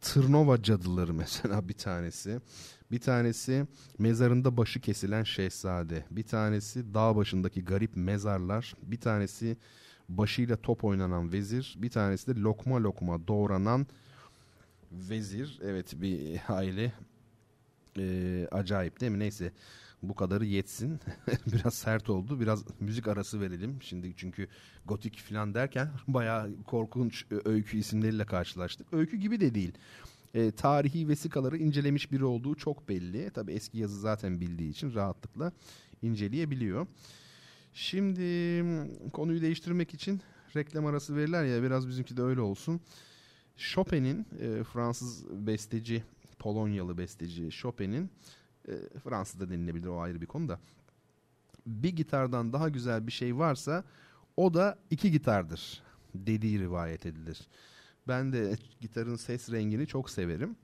Tırnova 0.00 0.62
cadıları 0.62 1.14
mesela 1.14 1.68
bir 1.68 1.74
tanesi. 1.74 2.40
Bir 2.90 3.00
tanesi 3.00 3.66
mezarında 3.98 4.56
başı 4.56 4.80
kesilen 4.80 5.22
şehzade. 5.22 6.04
Bir 6.10 6.22
tanesi 6.22 6.94
dağ 6.94 7.16
başındaki 7.16 7.64
garip 7.64 7.96
mezarlar. 7.96 8.74
Bir 8.82 9.00
tanesi 9.00 9.56
başıyla 10.08 10.56
top 10.56 10.84
oynanan 10.84 11.32
vezir. 11.32 11.76
Bir 11.78 11.90
tanesi 11.90 12.36
de 12.36 12.40
lokma 12.40 12.82
lokma 12.82 13.28
doğranan 13.28 13.86
vezir. 14.92 15.58
Evet 15.62 15.94
bir 15.96 16.40
aile 16.48 16.92
e, 17.98 18.48
acayip 18.50 19.00
değil 19.00 19.12
mi? 19.12 19.18
Neyse 19.18 19.52
bu 20.02 20.14
kadarı 20.14 20.44
yetsin. 20.44 21.00
biraz 21.46 21.74
sert 21.74 22.10
oldu. 22.10 22.40
Biraz 22.40 22.64
müzik 22.80 23.08
arası 23.08 23.40
verelim. 23.40 23.82
Şimdi 23.82 24.14
çünkü 24.16 24.48
gotik 24.86 25.18
falan 25.18 25.54
derken 25.54 25.90
bayağı 26.08 26.50
korkunç 26.66 27.26
öykü 27.44 27.78
isimleriyle 27.78 28.26
karşılaştık. 28.26 28.92
Öykü 28.92 29.16
gibi 29.16 29.40
de 29.40 29.54
değil. 29.54 29.72
E, 30.34 30.50
tarihi 30.50 31.08
vesikaları 31.08 31.58
incelemiş 31.58 32.12
biri 32.12 32.24
olduğu 32.24 32.54
çok 32.54 32.88
belli. 32.88 33.30
Tabi 33.30 33.52
eski 33.52 33.78
yazı 33.78 34.00
zaten 34.00 34.40
bildiği 34.40 34.70
için 34.70 34.94
rahatlıkla 34.94 35.52
inceleyebiliyor. 36.02 36.86
Şimdi 37.72 38.22
konuyu 39.12 39.42
değiştirmek 39.42 39.94
için 39.94 40.20
reklam 40.56 40.86
arası 40.86 41.16
verirler 41.16 41.44
ya 41.44 41.62
biraz 41.62 41.88
bizimki 41.88 42.16
de 42.16 42.22
öyle 42.22 42.40
olsun. 42.40 42.80
Chopin'in 43.56 44.26
e, 44.40 44.64
Fransız 44.64 45.24
besteci 45.46 46.02
Polonyalı 46.38 46.98
besteci 46.98 47.50
Chopin'in 47.50 48.10
e, 48.68 48.72
Fransız'da 49.04 49.50
denilebilir 49.50 49.86
o 49.86 50.00
ayrı 50.00 50.20
bir 50.20 50.26
konu 50.26 50.48
da. 50.48 50.60
Bir 51.66 51.96
gitardan 51.96 52.52
daha 52.52 52.68
güzel 52.68 53.06
bir 53.06 53.12
şey 53.12 53.38
varsa 53.38 53.84
o 54.36 54.54
da 54.54 54.78
iki 54.90 55.10
gitardır 55.10 55.82
dediği 56.14 56.58
rivayet 56.58 57.06
edilir. 57.06 57.48
Ben 58.08 58.32
de 58.32 58.56
gitarın 58.80 59.16
ses 59.16 59.52
rengini 59.52 59.86
çok 59.86 60.10
severim 60.10 60.56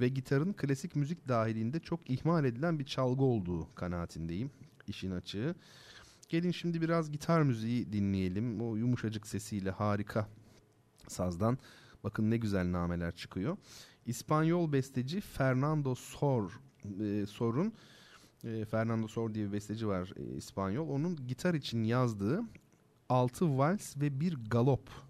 ve 0.00 0.08
gitarın 0.08 0.52
klasik 0.52 0.96
müzik 0.96 1.28
dahilinde 1.28 1.80
çok 1.80 2.10
ihmal 2.10 2.44
edilen 2.44 2.78
bir 2.78 2.84
çalgı 2.84 3.24
olduğu 3.24 3.74
kanaatindeyim 3.74 4.50
işin 4.86 5.10
açığı. 5.10 5.54
Gelin 6.28 6.50
şimdi 6.50 6.80
biraz 6.80 7.12
gitar 7.12 7.42
müziği 7.42 7.92
dinleyelim. 7.92 8.60
O 8.60 8.76
yumuşacık 8.76 9.26
sesiyle 9.26 9.70
harika 9.70 10.28
sazdan. 11.08 11.58
Bakın 12.04 12.30
ne 12.30 12.36
güzel 12.36 12.72
nameler 12.72 13.16
çıkıyor. 13.16 13.56
İspanyol 14.06 14.72
besteci 14.72 15.20
Fernando 15.20 15.94
Sor 15.94 16.60
e, 17.00 17.26
Sor'un 17.26 17.72
e, 18.44 18.64
Fernando 18.64 19.08
Sor 19.08 19.34
diye 19.34 19.46
bir 19.46 19.52
besteci 19.52 19.88
var 19.88 20.12
e, 20.16 20.36
İspanyol. 20.36 20.88
Onun 20.88 21.26
gitar 21.26 21.54
için 21.54 21.84
yazdığı 21.84 22.40
Altı 23.08 23.58
Vals 23.58 23.96
ve 23.96 24.20
Bir 24.20 24.36
Galop 24.50 25.05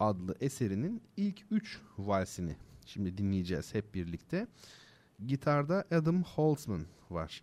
adlı 0.00 0.34
eserinin 0.40 1.02
ilk 1.16 1.44
üç 1.50 1.78
valsini 1.98 2.56
şimdi 2.86 3.18
dinleyeceğiz 3.18 3.74
hep 3.74 3.94
birlikte. 3.94 4.46
Gitarda 5.26 5.84
Adam 5.90 6.22
Holtzman 6.22 6.86
var. 7.10 7.42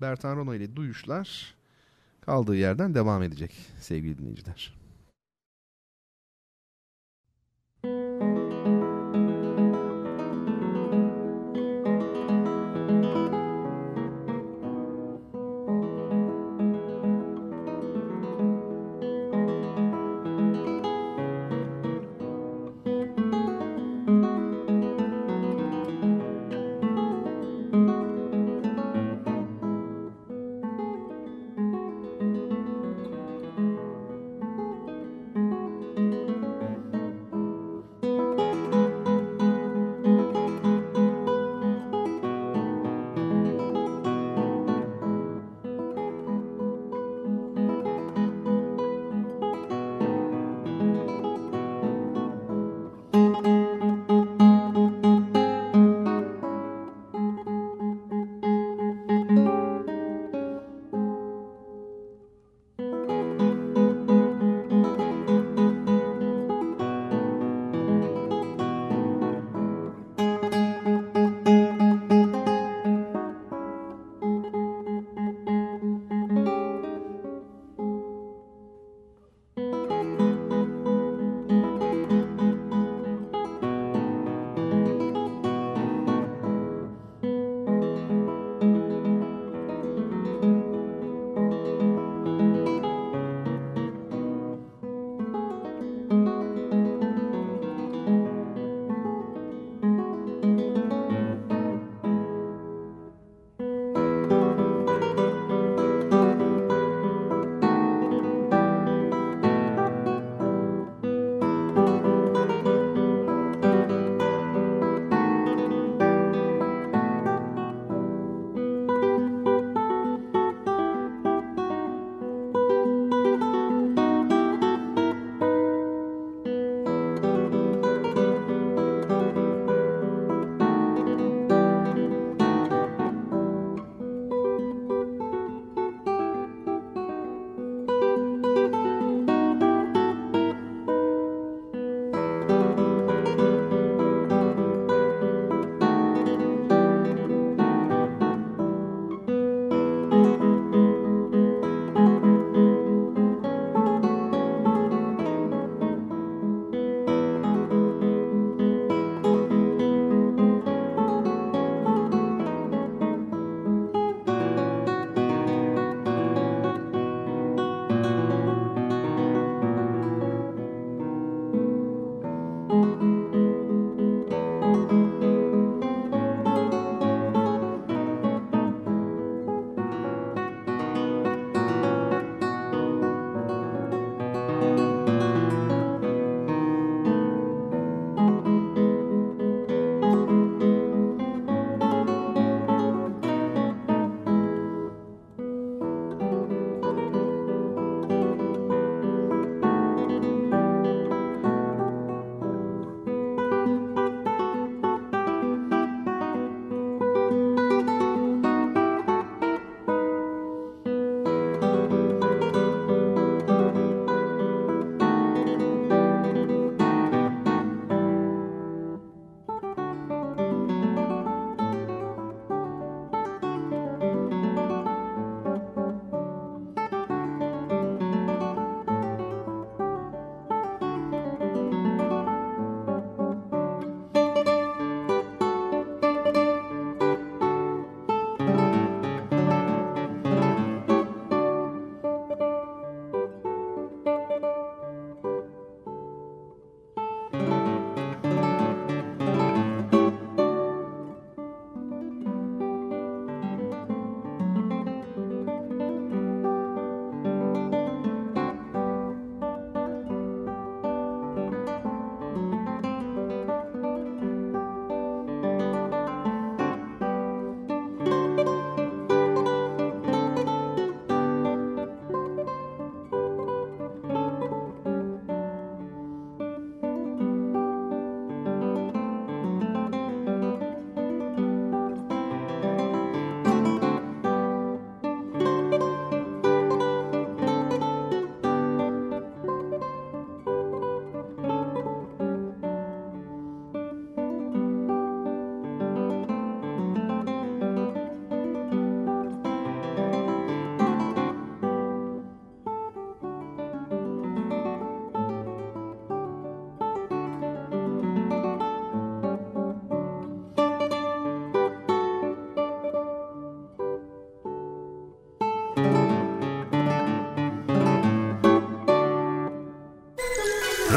Bertan 0.00 0.36
Rona 0.36 0.54
ile 0.54 0.76
duyuşlar 0.76 1.54
kaldığı 2.20 2.56
yerden 2.56 2.94
devam 2.94 3.22
edecek 3.22 3.52
sevgili 3.80 4.18
dinleyiciler. 4.18 4.83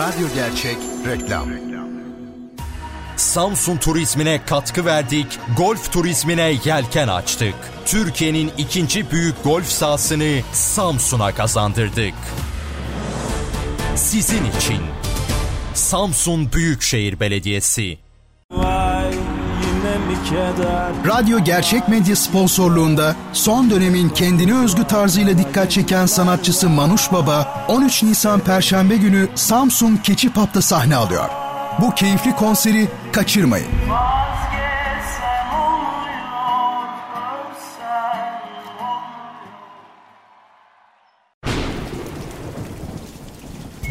Radyo 0.07 0.27
Gerçek 0.35 0.77
Reklam 1.07 1.49
Samsun 3.17 3.77
turizmine 3.77 4.41
katkı 4.45 4.85
verdik, 4.85 5.39
golf 5.57 5.91
turizmine 5.91 6.55
yelken 6.65 7.07
açtık. 7.07 7.55
Türkiye'nin 7.85 8.51
ikinci 8.57 9.11
büyük 9.11 9.43
golf 9.43 9.65
sahasını 9.65 10.41
Samsun'a 10.53 11.35
kazandırdık. 11.35 12.13
Sizin 13.95 14.45
için 14.45 14.81
Samsun 15.73 16.51
Büyükşehir 16.51 17.19
Belediyesi 17.19 17.97
Radyo 21.07 21.39
Gerçek 21.39 21.87
Medya 21.87 22.15
sponsorluğunda 22.15 23.15
son 23.33 23.69
dönemin 23.69 24.09
kendine 24.09 24.63
özgü 24.63 24.83
tarzıyla 24.87 25.37
dikkat 25.37 25.71
çeken 25.71 26.05
sanatçısı 26.05 26.69
Manuş 26.69 27.11
Baba 27.11 27.65
13 27.67 28.03
Nisan 28.03 28.39
Perşembe 28.39 28.95
günü 28.95 29.27
Samsun 29.35 29.97
Keçipap'ta 29.97 30.61
sahne 30.61 30.95
alıyor. 30.95 31.29
Bu 31.81 31.95
keyifli 31.95 32.35
konseri 32.35 32.87
kaçırmayın. 33.11 33.67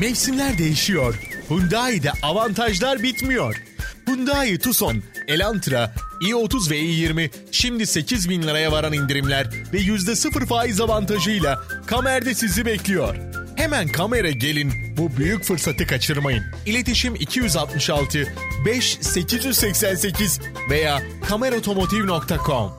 Mevsimler 0.00 0.58
değişiyor. 0.58 1.20
Hyundai'de 1.48 2.12
avantajlar 2.22 3.02
bitmiyor. 3.02 3.62
Hyundai 4.06 4.58
Tucson, 4.58 5.02
Elantra, 5.28 5.94
i30 6.20 6.70
ve 6.70 6.80
i20 6.80 7.30
şimdi 7.52 7.86
8 7.86 8.28
bin 8.28 8.42
liraya 8.42 8.72
varan 8.72 8.92
indirimler 8.92 9.46
ve 9.72 9.78
%0 9.78 10.46
faiz 10.46 10.80
avantajıyla 10.80 11.60
Kamer'de 11.86 12.34
sizi 12.34 12.66
bekliyor. 12.66 13.16
Hemen 13.56 13.88
Kamer'e 13.88 14.32
gelin 14.32 14.72
bu 14.96 15.16
büyük 15.16 15.44
fırsatı 15.44 15.86
kaçırmayın. 15.86 16.44
İletişim 16.66 17.14
266 17.14 18.34
5 18.66 18.98
888 19.00 20.40
veya 20.70 21.02
kamerotomotiv.com 21.28 22.72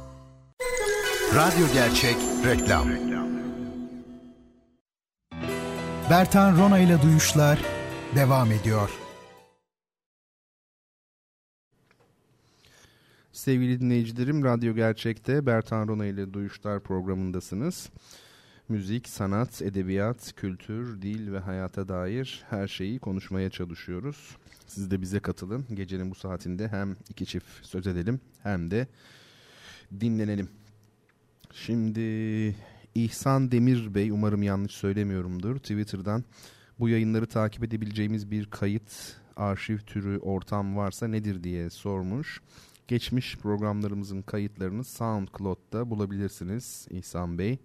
Radyo 1.36 1.74
Gerçek 1.74 2.16
Reklam 2.46 2.90
Bertan 6.10 6.58
Rona 6.58 6.80
ile 6.80 7.02
Duyuşlar 7.02 7.58
devam 8.16 8.52
ediyor. 8.52 8.90
Sevgili 13.38 13.80
dinleyicilerim, 13.80 14.44
Radyo 14.44 14.76
Gerçek'te 14.76 15.46
Bertan 15.46 15.88
Rona 15.88 16.06
ile 16.06 16.34
Duyuşlar 16.34 16.84
programındasınız. 16.84 17.90
Müzik, 18.70 19.10
sanat, 19.10 19.62
edebiyat, 19.62 20.34
kültür, 20.36 21.02
dil 21.02 21.32
ve 21.32 21.40
hayata 21.40 21.88
dair 21.88 22.44
her 22.50 22.68
şeyi 22.68 23.00
konuşmaya 23.00 23.50
çalışıyoruz. 23.50 24.38
Siz 24.68 24.92
de 24.92 25.02
bize 25.02 25.20
katılın. 25.20 25.66
Gecenin 25.74 26.12
bu 26.12 26.16
saatinde 26.16 26.68
hem 26.68 26.96
iki 27.10 27.26
çift 27.26 27.66
söz 27.66 27.88
edelim 27.88 28.20
hem 28.44 28.72
de 28.72 28.88
dinlenelim. 30.00 30.50
Şimdi 31.54 32.02
İhsan 32.96 33.52
Demir 33.52 33.96
Bey, 33.96 34.12
umarım 34.12 34.44
yanlış 34.44 34.72
söylemiyorumdur, 34.72 35.58
Twitter'dan 35.58 36.24
bu 36.80 36.90
yayınları 36.90 37.26
takip 37.26 37.64
edebileceğimiz 37.64 38.32
bir 38.32 38.46
kayıt, 38.46 39.16
arşiv 39.36 39.78
türü, 39.78 40.18
ortam 40.18 40.78
varsa 40.78 41.08
nedir 41.08 41.44
diye 41.44 41.70
sormuş. 41.70 42.42
Geçmiş 42.88 43.38
programlarımızın 43.38 44.22
kayıtlarını 44.22 44.84
SoundCloud'da 44.84 45.90
bulabilirsiniz 45.90 46.88
İhsan 46.90 47.38
Bey. 47.38 47.60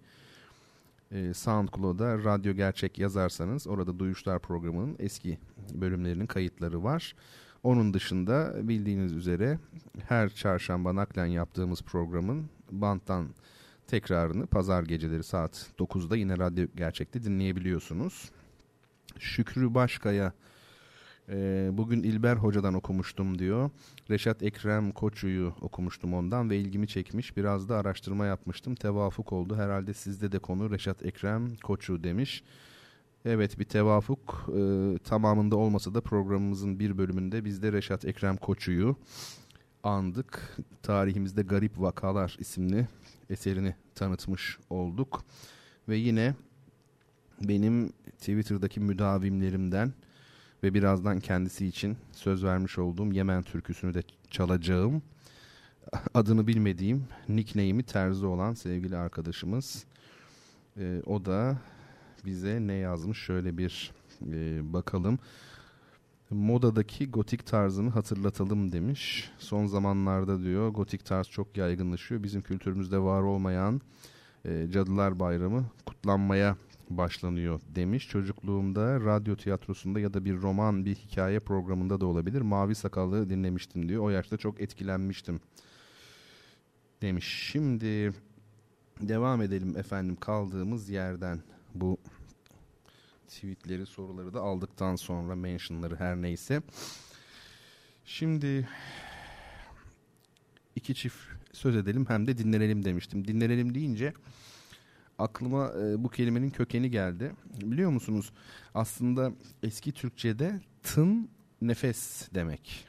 Ee, 1.11 1.33
SoundCloud'da 1.33 2.23
Radyo 2.23 2.53
Gerçek 2.53 2.99
yazarsanız 2.99 3.67
orada 3.67 3.99
Duyuşlar 3.99 4.39
programının 4.39 4.95
eski 4.99 5.37
bölümlerinin 5.73 6.25
kayıtları 6.25 6.83
var. 6.83 7.15
Onun 7.63 7.93
dışında 7.93 8.67
bildiğiniz 8.67 9.13
üzere 9.13 9.59
her 10.07 10.29
çarşamba 10.29 10.95
naklen 10.95 11.25
yaptığımız 11.25 11.81
programın 11.81 12.49
banttan 12.71 13.29
tekrarını 13.87 14.47
pazar 14.47 14.83
geceleri 14.83 15.23
saat 15.23 15.71
9'da 15.79 16.15
yine 16.15 16.37
Radyo 16.37 16.67
Gerçek'te 16.75 17.23
dinleyebiliyorsunuz. 17.23 18.31
Şükrü 19.19 19.73
Başkaya 19.73 20.33
e, 21.29 21.69
bugün 21.73 22.03
İlber 22.03 22.35
Hoca'dan 22.35 22.73
okumuştum 22.73 23.39
diyor. 23.39 23.69
Reşat 24.09 24.43
Ekrem 24.43 24.91
Koçu'yu 24.91 25.53
okumuştum 25.61 26.13
ondan 26.13 26.49
ve 26.49 26.57
ilgimi 26.57 26.87
çekmiş. 26.87 27.37
Biraz 27.37 27.69
da 27.69 27.77
araştırma 27.77 28.25
yapmıştım. 28.25 28.75
Tevafuk 28.75 29.33
oldu. 29.33 29.55
Herhalde 29.55 29.93
sizde 29.93 30.31
de 30.31 30.39
konu 30.39 30.71
Reşat 30.71 31.05
Ekrem 31.05 31.55
Koçu 31.55 32.03
demiş. 32.03 32.43
Evet 33.25 33.59
bir 33.59 33.65
tevafuk 33.65 34.49
e, 34.57 34.97
tamamında 34.97 35.55
olmasa 35.55 35.93
da 35.93 36.01
programımızın 36.01 36.79
bir 36.79 36.97
bölümünde 36.97 37.45
biz 37.45 37.63
de 37.63 37.71
Reşat 37.71 38.05
Ekrem 38.05 38.37
Koçu'yu 38.37 38.95
andık. 39.83 40.57
Tarihimizde 40.81 41.41
Garip 41.41 41.81
Vakalar 41.81 42.35
isimli 42.39 42.87
eserini 43.29 43.75
tanıtmış 43.95 44.57
olduk. 44.69 45.23
Ve 45.89 45.97
yine 45.97 46.35
benim 47.41 47.89
Twitter'daki 48.19 48.79
müdavimlerimden 48.79 49.93
ve 50.63 50.73
birazdan 50.73 51.19
kendisi 51.19 51.65
için 51.65 51.97
söz 52.11 52.43
vermiş 52.43 52.79
olduğum 52.79 53.13
Yemen 53.13 53.43
türküsünü 53.43 53.93
de 53.93 54.03
çalacağım. 54.29 55.01
Adını 56.13 56.47
bilmediğim, 56.47 57.07
nickname'i 57.29 57.83
Terzi 57.83 58.25
olan 58.25 58.53
sevgili 58.53 58.97
arkadaşımız. 58.97 59.85
Ee, 60.77 61.01
o 61.05 61.25
da 61.25 61.57
bize 62.25 62.67
ne 62.67 62.73
yazmış 62.73 63.17
şöyle 63.17 63.57
bir 63.57 63.91
e, 64.31 64.73
bakalım. 64.73 65.19
Modadaki 66.29 67.11
gotik 67.11 67.45
tarzını 67.45 67.89
hatırlatalım 67.89 68.71
demiş. 68.71 69.31
Son 69.37 69.65
zamanlarda 69.67 70.43
diyor 70.43 70.69
gotik 70.69 71.05
tarz 71.05 71.27
çok 71.27 71.57
yaygınlaşıyor. 71.57 72.23
Bizim 72.23 72.41
kültürümüzde 72.41 72.99
var 72.99 73.21
olmayan 73.21 73.81
e, 74.45 74.67
Cadılar 74.71 75.19
Bayramı 75.19 75.65
kutlanmaya 75.85 76.57
başlanıyor 76.89 77.61
demiş. 77.75 78.09
Çocukluğumda 78.09 78.99
radyo 78.99 79.35
tiyatrosunda 79.35 79.99
ya 79.99 80.13
da 80.13 80.25
bir 80.25 80.41
roman, 80.41 80.85
bir 80.85 80.95
hikaye 80.95 81.39
programında 81.39 82.01
da 82.01 82.05
olabilir. 82.05 82.41
Mavi 82.41 82.75
Sakallı 82.75 83.29
dinlemiştim 83.29 83.89
diyor. 83.89 84.03
O 84.03 84.09
yaşta 84.09 84.37
çok 84.37 84.61
etkilenmiştim 84.61 85.39
demiş. 87.01 87.49
Şimdi 87.51 88.13
devam 89.01 89.41
edelim 89.41 89.77
efendim 89.77 90.15
kaldığımız 90.15 90.89
yerden. 90.89 91.41
Bu 91.75 91.97
tweetleri, 93.27 93.85
soruları 93.85 94.33
da 94.33 94.41
aldıktan 94.41 94.95
sonra 94.95 95.35
mentionları 95.35 95.95
her 95.95 96.15
neyse. 96.15 96.61
Şimdi 98.05 98.69
iki 100.75 100.95
çift 100.95 101.17
söz 101.51 101.75
edelim 101.75 102.05
hem 102.07 102.27
de 102.27 102.37
dinlenelim 102.37 102.85
demiştim. 102.85 103.27
Dinlenelim 103.27 103.75
deyince 103.75 104.13
aklıma 105.23 105.71
e, 105.81 106.03
bu 106.03 106.09
kelimenin 106.09 106.49
kökeni 106.49 106.91
geldi. 106.91 107.31
Biliyor 107.61 107.91
musunuz? 107.91 108.33
Aslında 108.73 109.31
eski 109.63 109.91
Türkçe'de 109.91 110.61
tın 110.83 111.29
nefes 111.61 112.29
demek. 112.33 112.87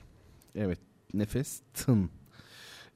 Evet, 0.54 0.78
nefes 1.14 1.60
tın. 1.74 2.10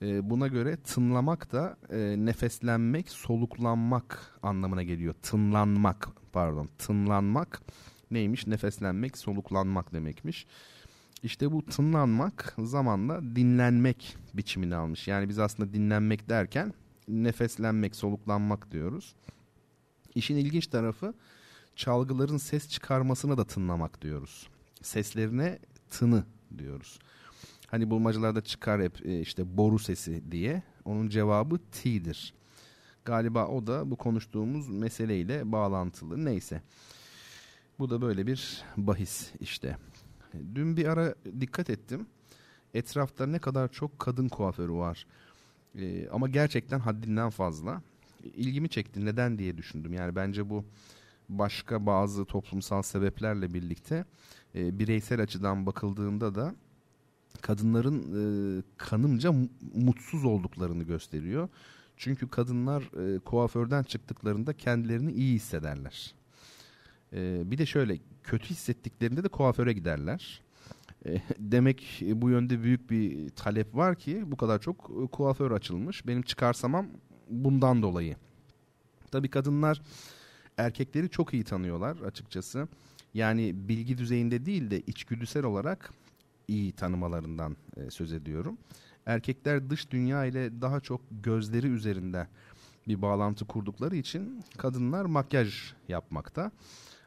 E, 0.03 0.31
buna 0.31 0.47
göre 0.47 0.77
tınlamak 0.77 1.53
da 1.53 1.77
e, 1.91 2.15
nefeslenmek, 2.19 3.11
soluklanmak 3.11 4.39
anlamına 4.43 4.83
geliyor. 4.83 5.15
Tınlanmak, 5.23 6.09
pardon, 6.33 6.69
tınlanmak 6.79 7.63
neymiş? 8.11 8.47
Nefeslenmek, 8.47 9.19
soluklanmak 9.19 9.93
demekmiş. 9.93 10.47
İşte 11.23 11.53
bu 11.53 11.67
tınlanmak 11.67 12.55
zamanla 12.59 13.23
dinlenmek 13.37 14.17
biçimini 14.35 14.75
almış. 14.75 15.09
Yani 15.09 15.29
biz 15.29 15.39
aslında 15.39 15.73
dinlenmek 15.73 16.29
derken 16.29 16.75
nefeslenmek, 17.09 17.97
soluklanmak 17.97 18.71
diyoruz. 18.71 19.15
İşin 20.15 20.37
ilginç 20.37 20.67
tarafı 20.67 21.15
çalgıların 21.77 22.37
ses 22.37 22.69
çıkarmasına 22.69 23.39
da 23.39 23.45
tınlamak 23.45 24.03
diyoruz. 24.03 24.49
Seslerine 24.83 25.59
tını 25.91 26.25
diyoruz. 26.59 26.99
Hani 27.67 27.91
bulmacalarda 27.91 28.41
çıkar 28.41 28.83
hep 28.83 29.07
e, 29.07 29.21
işte 29.21 29.57
boru 29.57 29.79
sesi 29.79 30.33
diye. 30.33 30.63
Onun 30.85 31.09
cevabı 31.09 31.59
t'dir. 31.59 32.35
Galiba 33.05 33.47
o 33.47 33.67
da 33.67 33.91
bu 33.91 33.97
konuştuğumuz 33.97 34.69
meseleyle 34.69 35.53
bağlantılı. 35.53 36.25
Neyse. 36.25 36.63
Bu 37.79 37.91
da 37.91 38.01
böyle 38.03 38.27
bir 38.27 38.65
bahis 38.77 39.31
işte. 39.41 39.77
Dün 40.55 40.77
bir 40.77 40.87
ara 40.87 41.15
dikkat 41.41 41.71
ettim. 41.71 42.07
Etrafta 42.75 43.27
ne 43.27 43.39
kadar 43.39 43.73
çok 43.73 43.99
kadın 43.99 44.29
kuaförü 44.29 44.73
var. 44.73 45.07
Ee, 45.75 46.09
ama 46.09 46.29
gerçekten 46.29 46.79
haddinden 46.79 47.31
fazla. 47.31 47.83
İlgimi 48.25 48.69
çekti. 48.69 49.05
Neden 49.05 49.39
diye 49.39 49.59
düşündüm. 49.59 49.93
Yani 49.93 50.17
bence 50.17 50.51
bu 50.51 50.65
başka 51.29 51.87
bazı 51.87 52.25
toplumsal 52.25 52.83
sebeplerle 52.83 53.55
birlikte 53.55 54.05
e, 54.55 54.79
bireysel 54.79 55.23
açıdan 55.23 55.67
bakıldığında 55.67 56.35
da 56.35 56.55
kadınların 57.41 57.99
e, 58.01 58.63
kanımca 58.77 59.33
mutsuz 59.75 60.25
olduklarını 60.25 60.83
gösteriyor. 60.83 61.49
Çünkü 61.97 62.29
kadınlar 62.29 63.15
e, 63.15 63.19
kuaförden 63.19 63.83
çıktıklarında 63.83 64.53
kendilerini 64.53 65.13
iyi 65.13 65.35
hissederler. 65.35 66.15
E, 67.13 67.51
bir 67.51 67.59
de 67.59 67.67
şöyle 67.67 67.99
kötü 68.23 68.51
hissettiklerinde 68.51 69.25
de 69.25 69.29
kuaföre 69.29 69.73
giderler. 69.73 70.43
E, 71.07 71.23
demek 71.39 72.03
bu 72.13 72.31
yönde 72.31 72.63
büyük 72.63 72.91
bir 72.91 73.31
talep 73.31 73.77
var 73.77 73.95
ki 73.97 74.23
bu 74.27 74.37
kadar 74.37 74.61
çok 74.61 74.91
e, 75.05 75.07
kuaför 75.07 75.51
açılmış. 75.51 76.07
Benim 76.07 76.23
çıkarsamam 76.23 76.87
bundan 77.31 77.83
dolayı. 77.83 78.17
Tabii 79.11 79.31
kadınlar 79.31 79.83
erkekleri 80.57 81.11
çok 81.11 81.35
iyi 81.35 81.45
tanıyorlar 81.45 81.97
açıkçası. 81.97 82.69
Yani 83.15 83.69
bilgi 83.69 83.99
düzeyinde 83.99 84.47
değil 84.47 84.71
de 84.71 84.81
içgüdüsel 84.81 85.45
olarak 85.45 85.93
iyi 86.49 86.73
tanımalarından 86.73 87.57
e, 87.77 87.91
söz 87.91 88.13
ediyorum. 88.13 88.59
Erkekler 89.07 89.71
dış 89.71 89.91
dünya 89.91 90.25
ile 90.25 90.61
daha 90.61 90.81
çok 90.81 91.01
gözleri 91.11 91.67
üzerinde 91.67 92.27
bir 92.89 93.03
bağlantı 93.03 93.45
kurdukları 93.45 93.97
için 93.97 94.45
kadınlar 94.57 95.05
makyaj 95.05 95.73
yapmakta. 95.89 96.51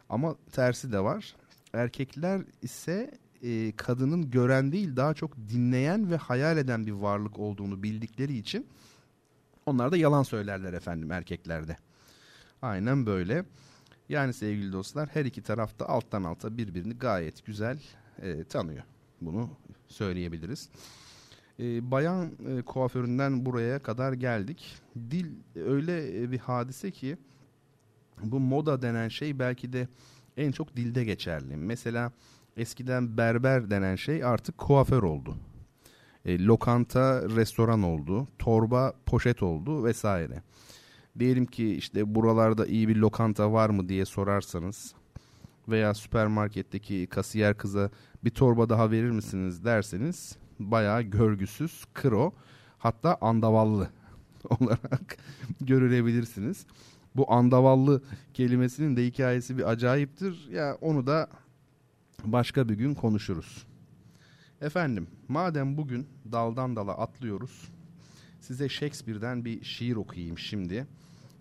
Ama 0.09 0.35
tersi 0.51 0.91
de 0.91 0.99
var. 0.99 1.35
Erkekler 1.73 2.41
ise 2.61 3.11
e, 3.43 3.75
kadının 3.75 4.31
gören 4.31 4.71
değil 4.71 4.95
daha 4.95 5.13
çok 5.13 5.37
dinleyen 5.37 6.11
ve 6.11 6.17
hayal 6.17 6.57
eden 6.57 6.85
bir 6.85 6.91
varlık 6.91 7.39
olduğunu 7.39 7.83
bildikleri 7.83 8.37
için 8.37 8.67
onlar 9.65 9.91
da 9.91 9.97
yalan 9.97 10.23
söylerler 10.23 10.73
efendim 10.73 11.11
erkeklerde. 11.11 11.77
Aynen 12.61 13.05
böyle. 13.05 13.45
Yani 14.09 14.33
sevgili 14.33 14.73
dostlar 14.73 15.09
her 15.13 15.25
iki 15.25 15.41
tarafta 15.41 15.85
alttan 15.85 16.23
alta 16.23 16.57
birbirini 16.57 16.93
gayet 16.93 17.45
güzel 17.45 17.79
e, 18.21 18.43
tanıyor. 18.43 18.83
Bunu 19.21 19.49
söyleyebiliriz. 19.87 20.69
E, 21.59 21.91
bayan 21.91 22.31
e, 22.47 22.61
kuaföründen 22.61 23.45
buraya 23.45 23.79
kadar 23.79 24.13
geldik. 24.13 24.75
Dil 24.95 25.25
öyle 25.55 26.23
e, 26.23 26.31
bir 26.31 26.39
hadise 26.39 26.91
ki 26.91 27.17
bu 28.23 28.39
moda 28.39 28.81
denen 28.81 29.07
şey 29.07 29.39
belki 29.39 29.73
de 29.73 29.87
en 30.37 30.51
çok 30.51 30.75
dilde 30.75 31.03
geçerli. 31.03 31.57
Mesela 31.57 32.11
eskiden 32.57 33.17
berber 33.17 33.69
denen 33.69 33.95
şey 33.95 34.23
artık 34.23 34.57
kuaför 34.57 35.03
oldu. 35.03 35.35
E, 36.25 36.45
lokanta 36.45 37.29
restoran 37.29 37.83
oldu. 37.83 38.27
Torba 38.39 38.93
poşet 39.05 39.43
oldu 39.43 39.83
vesaire. 39.83 40.43
Diyelim 41.19 41.45
ki 41.45 41.75
işte 41.75 42.15
buralarda 42.15 42.65
iyi 42.65 42.87
bir 42.87 42.95
lokanta 42.95 43.53
var 43.53 43.69
mı 43.69 43.89
diye 43.89 44.05
sorarsanız 44.05 44.93
veya 45.67 45.93
süpermarketteki 45.93 47.07
kasiyer 47.07 47.57
kıza 47.57 47.89
bir 48.23 48.29
torba 48.29 48.69
daha 48.69 48.91
verir 48.91 49.11
misiniz 49.11 49.65
derseniz 49.65 50.37
bayağı 50.59 51.01
görgüsüz, 51.01 51.85
kro 51.93 52.33
hatta 52.77 53.17
andavallı 53.21 53.89
olarak 54.59 55.17
görülebilirsiniz. 55.61 56.65
Bu 57.15 57.33
andavallı 57.33 58.01
kelimesinin 58.33 58.95
de 58.97 59.05
hikayesi 59.05 59.57
bir 59.57 59.69
acayiptir. 59.69 60.49
Ya 60.51 60.77
onu 60.81 61.07
da 61.07 61.29
başka 62.23 62.69
bir 62.69 62.73
gün 62.73 62.93
konuşuruz. 62.93 63.67
Efendim, 64.61 65.07
madem 65.27 65.77
bugün 65.77 66.07
daldan 66.31 66.75
dala 66.75 66.97
atlıyoruz, 66.97 67.71
size 68.41 68.69
Shakespeare'den 68.69 69.45
bir 69.45 69.63
şiir 69.63 69.95
okuyayım 69.95 70.37
şimdi. 70.37 70.87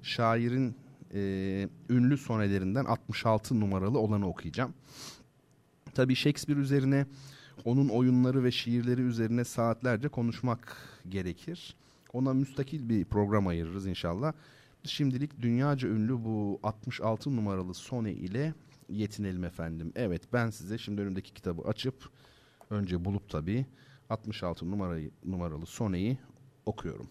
Şairin 0.02 0.76
e, 1.14 1.68
ünlü 1.90 2.18
sonelerinden 2.18 2.84
66 2.84 3.60
numaralı 3.60 3.98
olanı 3.98 4.28
okuyacağım. 4.28 4.74
Tabii 5.94 6.14
Shakespeare 6.14 6.60
üzerine, 6.60 7.06
onun 7.64 7.88
oyunları 7.88 8.44
ve 8.44 8.52
şiirleri 8.52 9.00
üzerine 9.00 9.44
saatlerce 9.44 10.08
konuşmak 10.08 10.76
gerekir. 11.08 11.76
Ona 12.12 12.34
müstakil 12.34 12.88
bir 12.88 13.04
program 13.04 13.46
ayırırız 13.46 13.86
inşallah. 13.86 14.32
Şimdilik 14.84 15.42
dünyaca 15.42 15.88
ünlü 15.88 16.24
bu 16.24 16.60
66 16.62 17.36
numaralı 17.36 17.74
sone 17.74 18.12
ile 18.12 18.54
yetinelim 18.90 19.44
efendim. 19.44 19.92
Evet 19.96 20.22
ben 20.32 20.50
size 20.50 20.78
şimdi 20.78 21.00
önümdeki 21.02 21.34
kitabı 21.34 21.62
açıp 21.62 22.10
önce 22.70 23.04
bulup 23.04 23.30
tabii 23.30 23.66
66 24.10 24.70
numarayı, 24.70 25.10
numaralı 25.24 25.66
soneyi 25.66 26.18
okuyorum. 26.66 27.10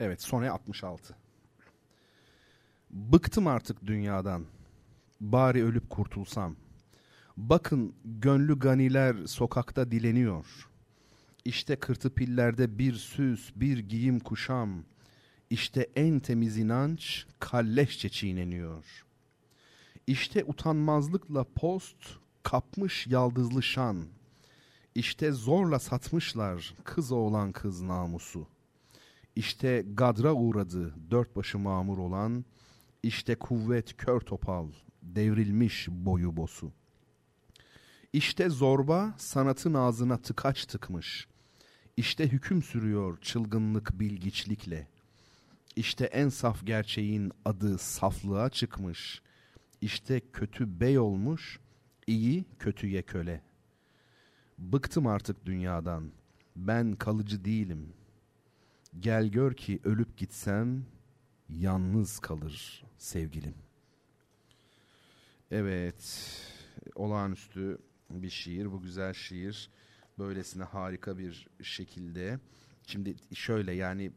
Evet 0.00 0.22
sone 0.22 0.50
66. 0.50 1.16
Bıktım 2.90 3.46
artık 3.46 3.86
dünyadan. 3.86 4.44
Bari 5.20 5.64
ölüp 5.64 5.90
kurtulsam. 5.90 6.56
Bakın 7.36 7.94
gönlü 8.04 8.58
ganiler 8.58 9.26
sokakta 9.26 9.90
dileniyor. 9.90 10.68
İşte 11.44 11.76
kırtıpillerde 11.76 12.78
bir 12.78 12.94
süs, 12.94 13.50
bir 13.56 13.78
giyim 13.78 14.20
kuşam. 14.20 14.84
İşte 15.50 15.90
en 15.96 16.20
temiz 16.20 16.58
inanç 16.58 17.26
kalleşçe 17.38 18.08
çiğneniyor. 18.08 19.04
İşte 20.06 20.44
utanmazlıkla 20.44 21.44
post 21.44 21.96
kapmış 22.42 23.06
yaldızlı 23.06 23.62
şan. 23.62 24.04
İşte 24.94 25.32
zorla 25.32 25.78
satmışlar 25.78 26.74
kız 26.84 27.12
oğlan 27.12 27.52
kız 27.52 27.82
namusu. 27.82 28.46
İşte 29.36 29.84
gadra 29.94 30.32
uğradı 30.32 30.94
dört 31.10 31.36
başı 31.36 31.58
mamur 31.58 31.98
olan, 31.98 32.44
işte 33.02 33.34
kuvvet 33.34 33.96
kör 33.96 34.20
topal, 34.20 34.68
devrilmiş 35.02 35.88
boyu 35.90 36.36
bosu. 36.36 36.72
İşte 38.12 38.48
zorba 38.48 39.14
sanatın 39.18 39.74
ağzına 39.74 40.16
tıkaç 40.16 40.66
tıkmış. 40.66 41.28
İşte 41.96 42.28
hüküm 42.28 42.62
sürüyor 42.62 43.18
çılgınlık 43.20 44.00
bilgiçlikle. 44.00 44.88
İşte 45.76 46.04
en 46.04 46.28
saf 46.28 46.66
gerçeğin 46.66 47.32
adı 47.44 47.78
saflığa 47.78 48.50
çıkmış. 48.50 49.22
İşte 49.80 50.20
kötü 50.32 50.80
bey 50.80 50.98
olmuş, 50.98 51.60
iyi 52.06 52.44
kötüye 52.58 53.02
köle. 53.02 53.42
Bıktım 54.58 55.06
artık 55.06 55.46
dünyadan. 55.46 56.12
Ben 56.56 56.94
kalıcı 56.94 57.44
değilim. 57.44 57.92
Gel 59.00 59.26
gör 59.26 59.54
ki 59.54 59.80
ölüp 59.84 60.16
gitsem 60.16 60.86
yalnız 61.48 62.18
kalır 62.18 62.84
sevgilim. 62.98 63.54
Evet, 65.50 66.30
olağanüstü 66.94 67.78
bir 68.12 68.30
şiir, 68.30 68.72
bu 68.72 68.82
güzel 68.82 69.14
şiir. 69.14 69.70
Böylesine 70.18 70.64
harika 70.64 71.18
bir 71.18 71.48
şekilde. 71.62 72.38
Şimdi 72.86 73.14
şöyle 73.34 73.72
yani 73.72 74.10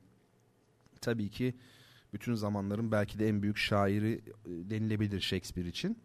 tabii 1.01 1.29
ki 1.29 1.55
bütün 2.13 2.35
zamanların 2.35 2.91
belki 2.91 3.19
de 3.19 3.29
en 3.29 3.41
büyük 3.41 3.57
şairi 3.57 4.21
e, 4.45 4.69
denilebilir 4.69 5.21
Shakespeare 5.21 5.67
için. 5.67 5.97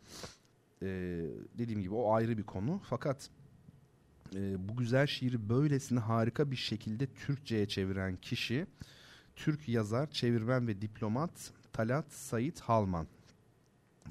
Ee, 0.82 1.26
dediğim 1.58 1.82
gibi 1.82 1.94
o 1.94 2.14
ayrı 2.14 2.38
bir 2.38 2.42
konu. 2.42 2.80
Fakat 2.84 3.30
e, 4.34 4.68
bu 4.68 4.76
güzel 4.76 5.06
şiiri 5.06 5.48
böylesine 5.48 5.98
harika 6.00 6.50
bir 6.50 6.56
şekilde 6.56 7.06
Türkçe'ye 7.06 7.68
çeviren 7.68 8.16
kişi 8.16 8.66
Türk 9.36 9.68
yazar, 9.68 10.10
çevirmen 10.10 10.68
ve 10.68 10.82
diplomat 10.82 11.52
Talat 11.72 12.12
Sait 12.12 12.60
Halman. 12.60 13.06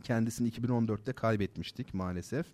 Kendisini 0.04 0.50
2014'te 0.50 1.14
kaybetmiştik 1.14 1.94
maalesef. 1.94 2.46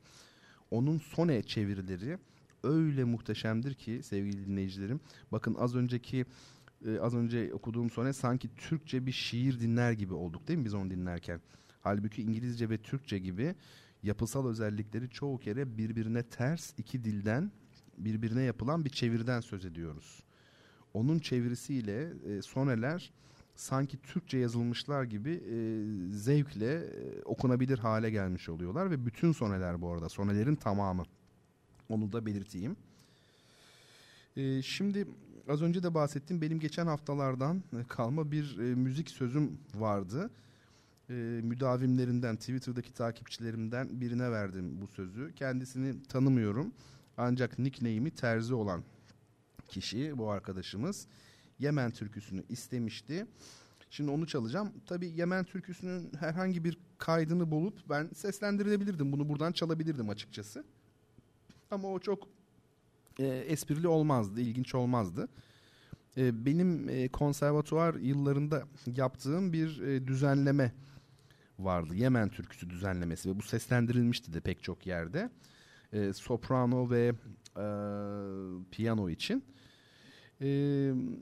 Onun 0.75 0.97
sone 0.97 1.43
çevirileri 1.43 2.17
öyle 2.63 3.03
muhteşemdir 3.03 3.73
ki 3.73 3.99
sevgili 4.03 4.47
dinleyicilerim. 4.47 4.99
Bakın 5.31 5.55
az 5.59 5.75
önceki 5.75 6.25
e, 6.85 6.99
az 6.99 7.15
önce 7.15 7.53
okuduğum 7.53 7.89
sone 7.89 8.13
sanki 8.13 8.55
Türkçe 8.55 9.05
bir 9.05 9.11
şiir 9.11 9.59
dinler 9.59 9.91
gibi 9.91 10.13
olduk 10.13 10.47
değil 10.47 10.59
mi 10.59 10.65
biz 10.65 10.73
onu 10.73 10.89
dinlerken? 10.89 11.41
Halbuki 11.81 12.21
İngilizce 12.21 12.69
ve 12.69 12.77
Türkçe 12.77 13.19
gibi 13.19 13.55
yapısal 14.03 14.47
özellikleri 14.47 15.09
çoğu 15.09 15.39
kere 15.39 15.77
birbirine 15.77 16.23
ters 16.23 16.73
iki 16.77 17.03
dilden 17.03 17.51
birbirine 17.97 18.43
yapılan 18.43 18.85
bir 18.85 18.89
çeviriden 18.89 19.41
söz 19.41 19.65
ediyoruz. 19.65 20.23
Onun 20.93 21.19
çevirisiyle 21.19 22.13
e, 22.27 22.41
soneler 22.41 23.11
sanki 23.55 23.97
Türkçe 23.97 24.37
yazılmışlar 24.37 25.03
gibi 25.03 25.31
e, 25.31 25.57
zevkle 26.11 26.73
e, 26.73 27.21
okunabilir 27.25 27.79
hale 27.79 28.09
gelmiş 28.09 28.49
oluyorlar 28.49 28.91
ve 28.91 29.05
bütün 29.05 29.31
soneler 29.31 29.81
bu 29.81 29.91
arada 29.91 30.09
sonelerin 30.09 30.55
tamamı. 30.55 31.03
Onu 31.89 32.11
da 32.11 32.25
belirteyim. 32.25 32.75
E, 34.37 34.61
şimdi 34.61 35.07
az 35.49 35.61
önce 35.61 35.83
de 35.83 35.93
bahsettim 35.93 36.41
benim 36.41 36.59
geçen 36.59 36.87
haftalardan 36.87 37.63
kalma 37.87 38.31
bir 38.31 38.57
e, 38.57 38.75
müzik 38.75 39.09
sözüm 39.09 39.57
vardı. 39.75 40.29
E, 41.09 41.13
müdavimlerinden 41.43 42.35
Twitter'daki 42.35 42.93
takipçilerimden 42.93 44.01
birine 44.01 44.31
verdim 44.31 44.81
bu 44.81 44.87
sözü. 44.87 45.33
Kendisini 45.35 46.03
tanımıyorum 46.03 46.71
ancak 47.17 47.59
nickname'i 47.59 48.11
terzi 48.11 48.53
olan 48.53 48.83
kişi 49.67 50.17
bu 50.17 50.29
arkadaşımız 50.29 51.07
Yemen 51.59 51.91
türküsünü 51.91 52.43
istemişti. 52.49 53.25
Şimdi 53.89 54.11
onu 54.11 54.27
çalacağım. 54.27 54.73
Tabii 54.85 55.07
Yemen 55.07 55.43
türküsünün 55.43 56.11
herhangi 56.19 56.63
bir 56.63 56.77
kaydını 56.97 57.51
bulup 57.51 57.89
ben 57.89 58.09
seslendirebilirdim. 58.15 59.11
Bunu 59.11 59.29
buradan 59.29 59.51
çalabilirdim 59.51 60.09
açıkçası. 60.09 60.63
Ama 61.71 61.87
o 61.87 61.99
çok 61.99 62.27
e, 63.19 63.25
esprili 63.27 63.87
olmazdı, 63.87 64.41
ilginç 64.41 64.75
olmazdı. 64.75 65.27
E, 66.17 66.45
benim 66.45 66.89
e, 66.89 67.07
konservatuvar 67.07 67.95
yıllarında 67.95 68.63
yaptığım 68.95 69.53
bir 69.53 69.81
e, 69.81 70.07
düzenleme 70.07 70.71
vardı. 71.59 71.95
Yemen 71.95 72.29
türküsü 72.29 72.69
düzenlemesi 72.69 73.29
ve 73.29 73.39
bu 73.39 73.41
seslendirilmişti 73.41 74.33
de 74.33 74.39
pek 74.39 74.63
çok 74.63 74.87
yerde. 74.87 75.29
E, 75.93 76.13
soprano 76.13 76.89
ve 76.89 77.13
e, 77.57 77.65
piyano 78.71 79.09
için. 79.09 79.43
E, 80.41 80.47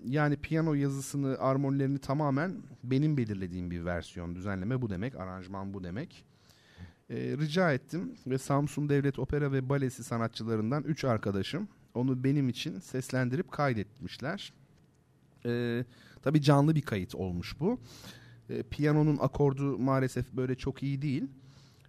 yani 0.06 0.36
piyano 0.36 0.74
yazısını, 0.74 1.38
armonilerini 1.40 2.00
tamamen 2.00 2.56
benim 2.84 3.18
belirlediğim 3.18 3.72
bir 3.72 3.86
versiyon. 3.86 4.36
Düzenleme 4.36 4.82
bu 4.82 4.90
demek, 4.90 5.16
aranjman 5.16 5.74
bu 5.74 5.84
demek. 5.84 6.26
E, 7.10 7.16
rica 7.16 7.74
ettim 7.74 8.16
ve 8.28 8.38
Samsun 8.38 8.90
Devlet 8.90 9.20
Opera 9.20 9.52
ve 9.52 9.70
Balesi 9.70 10.04
sanatçılarından 10.04 10.84
üç 10.84 11.04
arkadaşım 11.06 11.68
onu 11.94 12.24
benim 12.24 12.50
için 12.50 12.80
seslendirip 12.80 13.52
kaydetmişler. 13.52 14.54
E, 15.46 15.84
tabii 16.22 16.42
canlı 16.42 16.76
bir 16.76 16.82
kayıt 16.82 17.16
olmuş 17.16 17.60
bu. 17.60 17.80
E, 18.50 18.64
piyanonun 18.64 19.18
akordu 19.22 19.80
maalesef 19.80 20.32
böyle 20.34 20.56
çok 20.56 20.84
iyi 20.84 21.02
değil. 21.02 21.28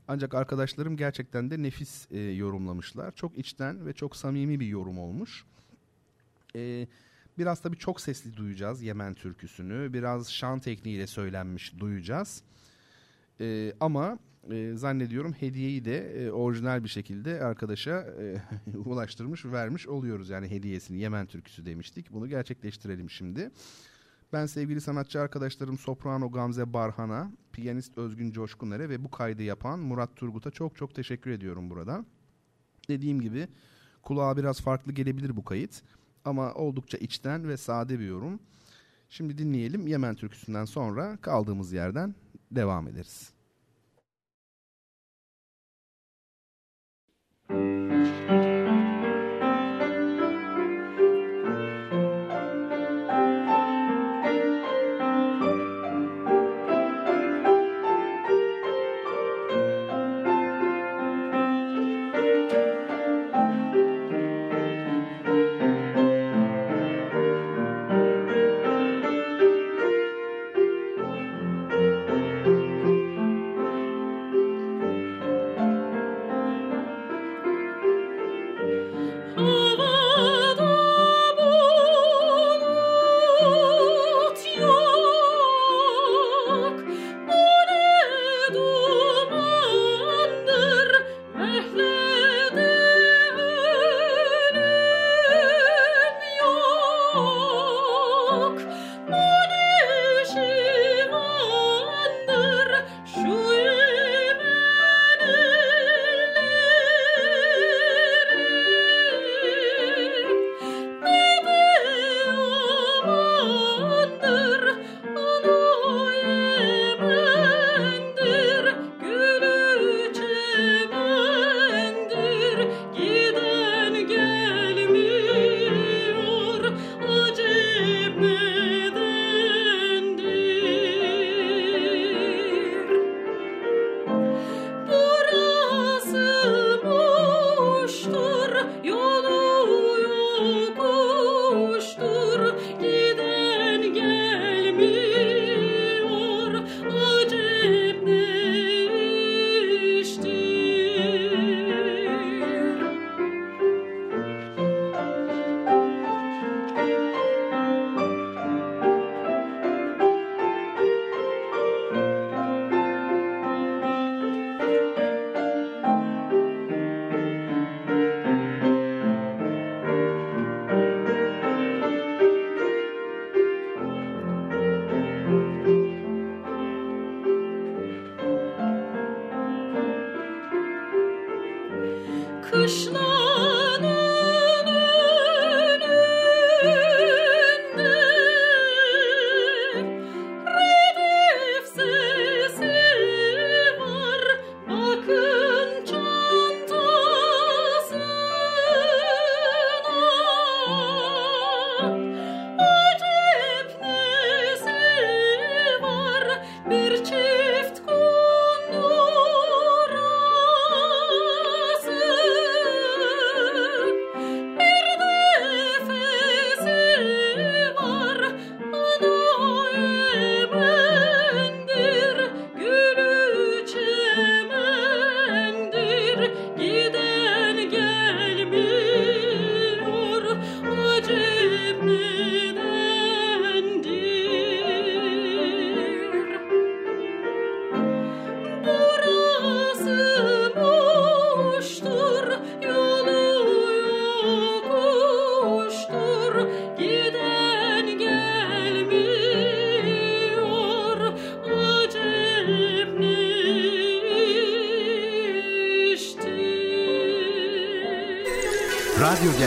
Ancak 0.08 0.34
arkadaşlarım 0.34 0.96
gerçekten 0.96 1.50
de 1.50 1.62
nefis 1.62 2.06
e, 2.10 2.20
yorumlamışlar. 2.20 3.12
Çok 3.14 3.38
içten 3.38 3.86
ve 3.86 3.92
çok 3.92 4.16
samimi 4.16 4.60
bir 4.60 4.66
yorum 4.66 4.98
olmuş. 4.98 5.44
E, 6.56 6.86
biraz 7.38 7.60
tabii 7.60 7.76
çok 7.76 8.00
sesli 8.00 8.36
duyacağız 8.36 8.82
Yemen 8.82 9.14
türküsünü. 9.14 9.92
Biraz 9.92 10.32
şan 10.32 10.60
tekniğiyle 10.60 11.06
söylenmiş 11.06 11.78
duyacağız. 11.78 12.42
E, 13.40 13.72
ama 13.80 14.18
e, 14.50 14.72
zannediyorum 14.74 15.32
hediyeyi 15.32 15.84
de 15.84 16.24
e, 16.24 16.30
orijinal 16.30 16.84
bir 16.84 16.88
şekilde 16.88 17.44
arkadaşa 17.44 18.00
e, 18.00 18.42
ulaştırmış 18.78 19.44
vermiş 19.44 19.88
oluyoruz. 19.88 20.30
Yani 20.30 20.50
hediyesini 20.50 21.00
Yemen 21.00 21.26
türküsü 21.26 21.66
demiştik. 21.66 22.12
Bunu 22.12 22.28
gerçekleştirelim 22.28 23.10
şimdi. 23.10 23.50
Ben 24.32 24.46
sevgili 24.46 24.80
sanatçı 24.80 25.20
arkadaşlarım 25.20 25.78
Soprano 25.78 26.30
Gamze 26.30 26.72
Barhan'a, 26.72 27.32
piyanist 27.52 27.98
Özgün 27.98 28.32
Coşkuner'e 28.32 28.88
ve 28.88 29.04
bu 29.04 29.10
kaydı 29.10 29.42
yapan 29.42 29.78
Murat 29.78 30.16
Turgut'a 30.16 30.50
çok 30.50 30.76
çok 30.76 30.94
teşekkür 30.94 31.30
ediyorum 31.30 31.70
burada. 31.70 32.04
Dediğim 32.88 33.20
gibi 33.20 33.48
kulağa 34.02 34.36
biraz 34.36 34.60
farklı 34.60 34.92
gelebilir 34.92 35.36
bu 35.36 35.44
kayıt 35.44 35.82
ama 36.24 36.54
oldukça 36.54 36.98
içten 36.98 37.48
ve 37.48 37.56
sade 37.56 37.98
bir 37.98 38.06
yorum. 38.06 38.40
Şimdi 39.10 39.38
dinleyelim 39.38 39.86
Yemen 39.86 40.14
türküsünden 40.14 40.64
sonra 40.64 41.16
kaldığımız 41.16 41.72
yerden 41.72 42.14
devam 42.50 42.88
ederiz. 42.88 43.33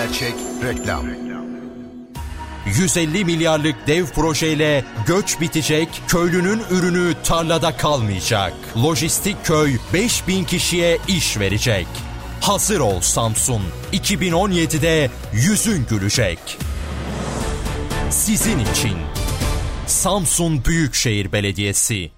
Gerçek 0.08 0.34
Reklam 0.64 1.06
150 2.66 3.26
milyarlık 3.26 3.76
dev 3.88 4.06
projeyle 4.06 4.86
göç 5.08 5.42
bitecek, 5.42 5.90
köylünün 6.08 6.62
ürünü 6.72 7.14
tarlada 7.24 7.78
kalmayacak. 7.78 8.54
Lojistik 8.84 9.46
köy 9.46 9.78
5000 9.94 10.44
kişiye 10.44 10.98
iş 11.08 11.40
verecek. 11.40 11.88
Hazır 12.42 12.80
ol 12.80 13.02
Samsun. 13.02 13.62
2017'de 13.94 15.12
yüzün 15.34 15.86
gülecek. 15.90 16.40
Sizin 18.10 18.60
için 18.60 18.98
Samsun 19.88 20.66
Büyükşehir 20.66 21.32
Belediyesi. 21.32 22.17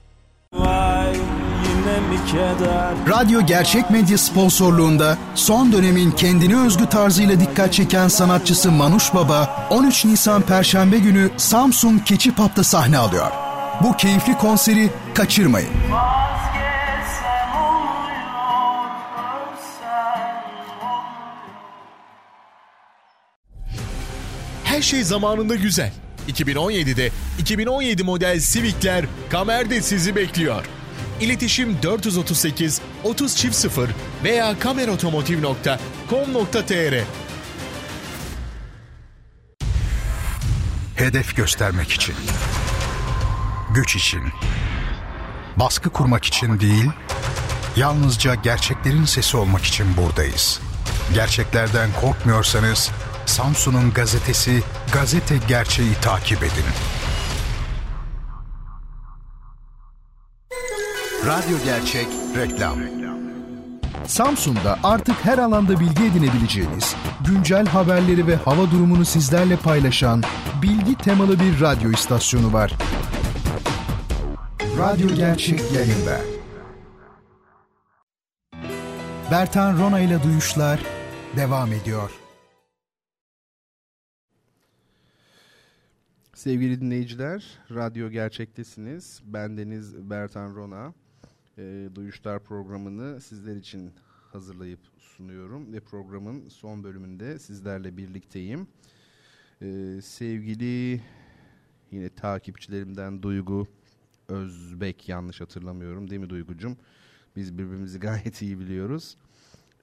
Radyo 3.10 3.42
Gerçek 3.42 3.90
Medya 3.90 4.18
sponsorluğunda 4.18 5.18
son 5.36 5.72
dönemin 5.72 6.12
kendine 6.12 6.66
özgü 6.66 6.86
tarzıyla 6.90 7.40
dikkat 7.40 7.74
çeken 7.74 8.08
sanatçısı 8.08 8.72
Manuş 8.72 9.14
Baba 9.14 9.68
13 9.70 10.06
Nisan 10.06 10.42
Perşembe 10.42 10.98
günü 10.98 11.30
Samsun 11.38 12.00
Keçipap'ta 12.00 12.64
sahne 12.64 12.98
alıyor. 12.98 13.32
Bu 13.84 13.98
keyifli 13.98 14.38
konseri 14.38 14.90
kaçırmayın. 15.14 15.70
Her 24.64 24.82
şey 24.82 25.04
zamanında 25.04 25.56
güzel. 25.56 25.92
2017'de 26.30 27.10
2017 27.40 28.04
model 28.04 28.40
Civic'ler 28.40 29.06
Kamer'de 29.30 29.82
sizi 29.82 30.16
bekliyor. 30.16 30.66
İletişim 31.22 31.78
438 31.84 32.82
30 33.04 33.36
çift 33.36 33.56
0 33.56 33.90
veya 34.24 34.60
kamerotomotiv.com.tr 34.60 37.04
Hedef 40.96 41.36
göstermek 41.36 41.92
için. 41.92 42.16
Güç 43.74 43.96
için. 43.96 44.22
Baskı 45.56 45.90
kurmak 45.90 46.26
için 46.26 46.60
değil, 46.60 46.90
yalnızca 47.76 48.36
gerçeklerin 48.36 49.06
sesi 49.06 49.38
olmak 49.38 49.66
için 49.66 49.98
buradayız. 49.98 50.60
Gerçeklerden 51.14 51.90
korkmuyorsanız 52.02 52.92
Samsun'un 53.26 53.94
gazetesi 53.94 54.64
Gazete 54.94 55.36
Gerçeği 55.48 55.94
takip 56.02 56.44
edin. 56.44 56.66
Radyo 61.30 61.58
Gerçek 61.64 62.08
Reklam 62.38 62.80
Samsun'da 64.06 64.80
artık 64.84 65.16
her 65.16 65.38
alanda 65.38 65.80
bilgi 65.80 66.04
edinebileceğiniz, 66.04 66.96
güncel 67.28 67.66
haberleri 67.66 68.28
ve 68.28 68.36
hava 68.36 68.72
durumunu 68.72 69.06
sizlerle 69.06 69.56
paylaşan 69.56 70.24
bilgi 70.62 70.96
temalı 70.96 71.40
bir 71.40 71.62
radyo 71.62 71.92
istasyonu 71.92 72.54
var. 72.54 72.74
Radyo 74.78 75.08
Gerçek 75.16 75.60
yayında. 75.72 76.22
Bertan 79.32 79.80
Rona 79.80 80.00
ile 80.00 80.24
Duyuşlar 80.24 80.80
devam 81.36 81.74
ediyor. 81.74 82.12
Sevgili 86.34 86.82
dinleyiciler, 86.82 87.60
Radyo 87.72 88.10
Gerçek'tesiniz. 88.10 89.22
Bendeniz 89.24 90.10
Bertan 90.10 90.56
Rona. 90.56 90.94
E, 91.60 91.90
Duyuşlar 91.96 92.44
programını 92.44 93.22
sizler 93.22 93.56
için 93.56 93.92
hazırlayıp 94.32 94.80
sunuyorum 94.98 95.74
ve 95.74 95.80
programın 95.80 96.50
son 96.50 96.84
bölümünde 96.84 97.40
sizlerle 97.40 97.98
birlikteyim. 97.98 98.68
E, 99.62 100.00
sevgili 100.02 101.02
yine 101.92 102.10
takipçilerimden 102.10 103.24
Duygu 103.24 103.68
Özbek 104.28 105.10
yanlış 105.10 105.42
hatırlamıyorum 105.42 106.10
değil 106.10 106.22
mi 106.22 106.30
Duygucum? 106.30 106.78
Biz 107.36 107.58
birbirimizi 107.58 108.00
gayet 108.10 108.42
iyi 108.42 108.60
biliyoruz. 108.60 109.18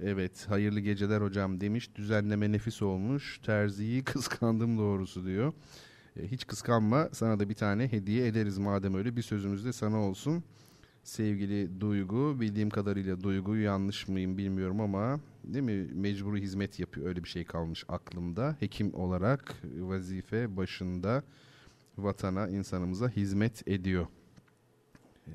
Evet 0.01 0.47
hayırlı 0.49 0.81
geceler 0.81 1.20
hocam 1.20 1.61
demiş 1.61 1.95
düzenleme 1.95 2.53
nefis 2.53 2.83
olmuş 2.83 3.39
terziyi 3.39 4.05
kıskandım 4.05 4.79
doğrusu 4.79 5.24
diyor. 5.27 5.53
E, 6.16 6.29
hiç 6.29 6.47
kıskanma 6.47 7.09
sana 7.12 7.41
da 7.41 7.49
bir 7.49 7.55
tane 7.55 7.93
hediye 7.93 8.27
ederiz 8.27 8.59
madem 8.59 8.95
öyle 8.95 9.16
bir 9.16 9.22
sözümüz 9.22 9.64
de 9.64 9.72
sana 9.72 9.97
olsun. 9.99 10.45
Sevgili 11.07 11.80
Duygu 11.80 12.40
bildiğim 12.40 12.70
kadarıyla 12.70 13.22
Duygu 13.22 13.57
yanlış 13.57 14.09
mıyım 14.09 14.38
bilmiyorum 14.38 14.80
ama 14.80 15.20
değil 15.44 15.64
mi 15.64 15.88
mecburi 15.92 16.42
hizmet 16.42 16.80
yapıyor 16.80 17.07
öyle 17.07 17.24
bir 17.24 17.28
şey 17.28 17.44
kalmış 17.44 17.84
aklımda. 17.88 18.57
Hekim 18.61 18.94
olarak 18.94 19.54
vazife 19.78 20.57
başında 20.57 21.22
vatana 21.98 22.48
insanımıza 22.48 23.09
hizmet 23.09 23.68
ediyor. 23.68 24.07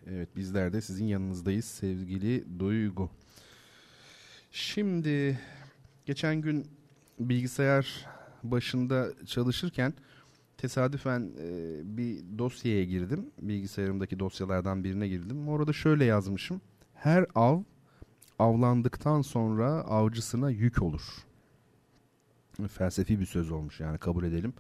Evet 0.07 0.35
bizler 0.35 0.73
de 0.73 0.81
sizin 0.81 1.05
yanınızdayız 1.05 1.65
sevgili 1.65 2.59
Duygu. 2.59 3.09
Şimdi 4.51 5.39
geçen 6.05 6.41
gün 6.41 6.67
bilgisayar 7.19 8.07
başında 8.43 9.13
çalışırken 9.25 9.93
tesadüfen 10.61 11.31
e, 11.39 11.47
bir 11.97 12.37
dosyaya 12.37 12.83
girdim. 12.83 13.25
Bilgisayarımdaki 13.41 14.19
dosyalardan 14.19 14.83
birine 14.83 15.07
girdim. 15.07 15.47
Orada 15.47 15.73
şöyle 15.73 16.05
yazmışım. 16.05 16.61
Her 16.93 17.25
av 17.35 17.61
avlandıktan 18.39 19.21
sonra 19.21 19.67
avcısına 19.71 20.49
yük 20.49 20.81
olur. 20.81 21.01
Felsefi 22.67 23.19
bir 23.19 23.25
söz 23.25 23.51
olmuş 23.51 23.79
yani 23.79 23.97
kabul 23.97 24.23
edelim. 24.23 24.53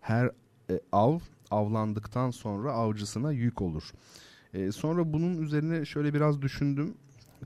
Her 0.00 0.30
e, 0.70 0.80
av 0.92 1.18
avlandıktan 1.50 2.30
sonra 2.30 2.72
avcısına 2.72 3.32
yük 3.32 3.62
olur. 3.62 3.92
E, 4.54 4.72
sonra 4.72 5.12
bunun 5.12 5.42
üzerine 5.42 5.84
şöyle 5.84 6.14
biraz 6.14 6.42
düşündüm. 6.42 6.94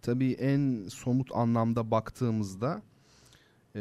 Tabii 0.03 0.33
en 0.33 0.89
somut 0.89 1.31
anlamda 1.35 1.91
baktığımızda 1.91 2.83
e, 3.77 3.81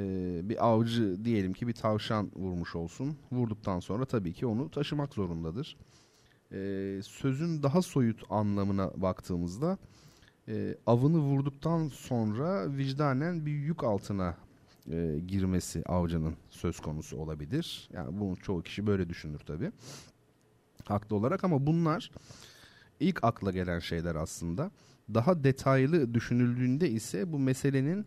bir 0.50 0.68
avcı 0.68 1.26
diyelim 1.26 1.54
ki 1.54 1.68
bir 1.68 1.74
tavşan 1.74 2.32
vurmuş 2.36 2.76
olsun. 2.76 3.18
Vurduktan 3.32 3.80
sonra 3.80 4.06
tabii 4.06 4.34
ki 4.34 4.46
onu 4.46 4.72
taşımak 4.72 5.14
zorundadır. 5.14 5.78
E, 6.52 7.00
sözün 7.04 7.64
daha 7.64 7.82
soyut 7.82 8.24
anlamına 8.30 8.92
baktığımızda 8.96 9.78
e, 10.48 10.76
avını 10.86 11.20
vurduktan 11.20 11.88
sonra 11.88 12.78
vicdanen 12.78 13.46
bir 13.46 13.52
yük 13.52 13.84
altına 13.84 14.38
e, 14.92 15.20
girmesi 15.28 15.84
avcının 15.86 16.36
söz 16.50 16.80
konusu 16.80 17.18
olabilir. 17.18 17.90
Yani 17.94 18.20
bunu 18.20 18.36
çoğu 18.36 18.64
kişi 18.64 18.88
böyle 18.88 19.10
düşünür 19.10 19.40
tabii. 19.40 19.72
Haklı 20.86 21.16
olarak 21.16 21.44
ama 21.44 21.68
bunlar 21.68 22.12
ilk 23.00 23.24
akla 23.24 23.52
gelen 23.52 23.80
şeyler 23.80 24.16
aslında. 24.16 24.72
Daha 25.14 25.44
detaylı 25.44 26.14
düşünüldüğünde 26.14 26.90
ise 26.90 27.32
bu 27.34 27.40
meselenin 27.40 28.06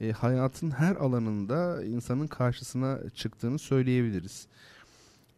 e, 0.00 0.12
hayatın 0.12 0.70
her 0.70 0.96
alanında 0.96 1.84
insanın 1.84 2.26
karşısına 2.26 3.10
çıktığını 3.14 3.58
söyleyebiliriz. 3.58 4.46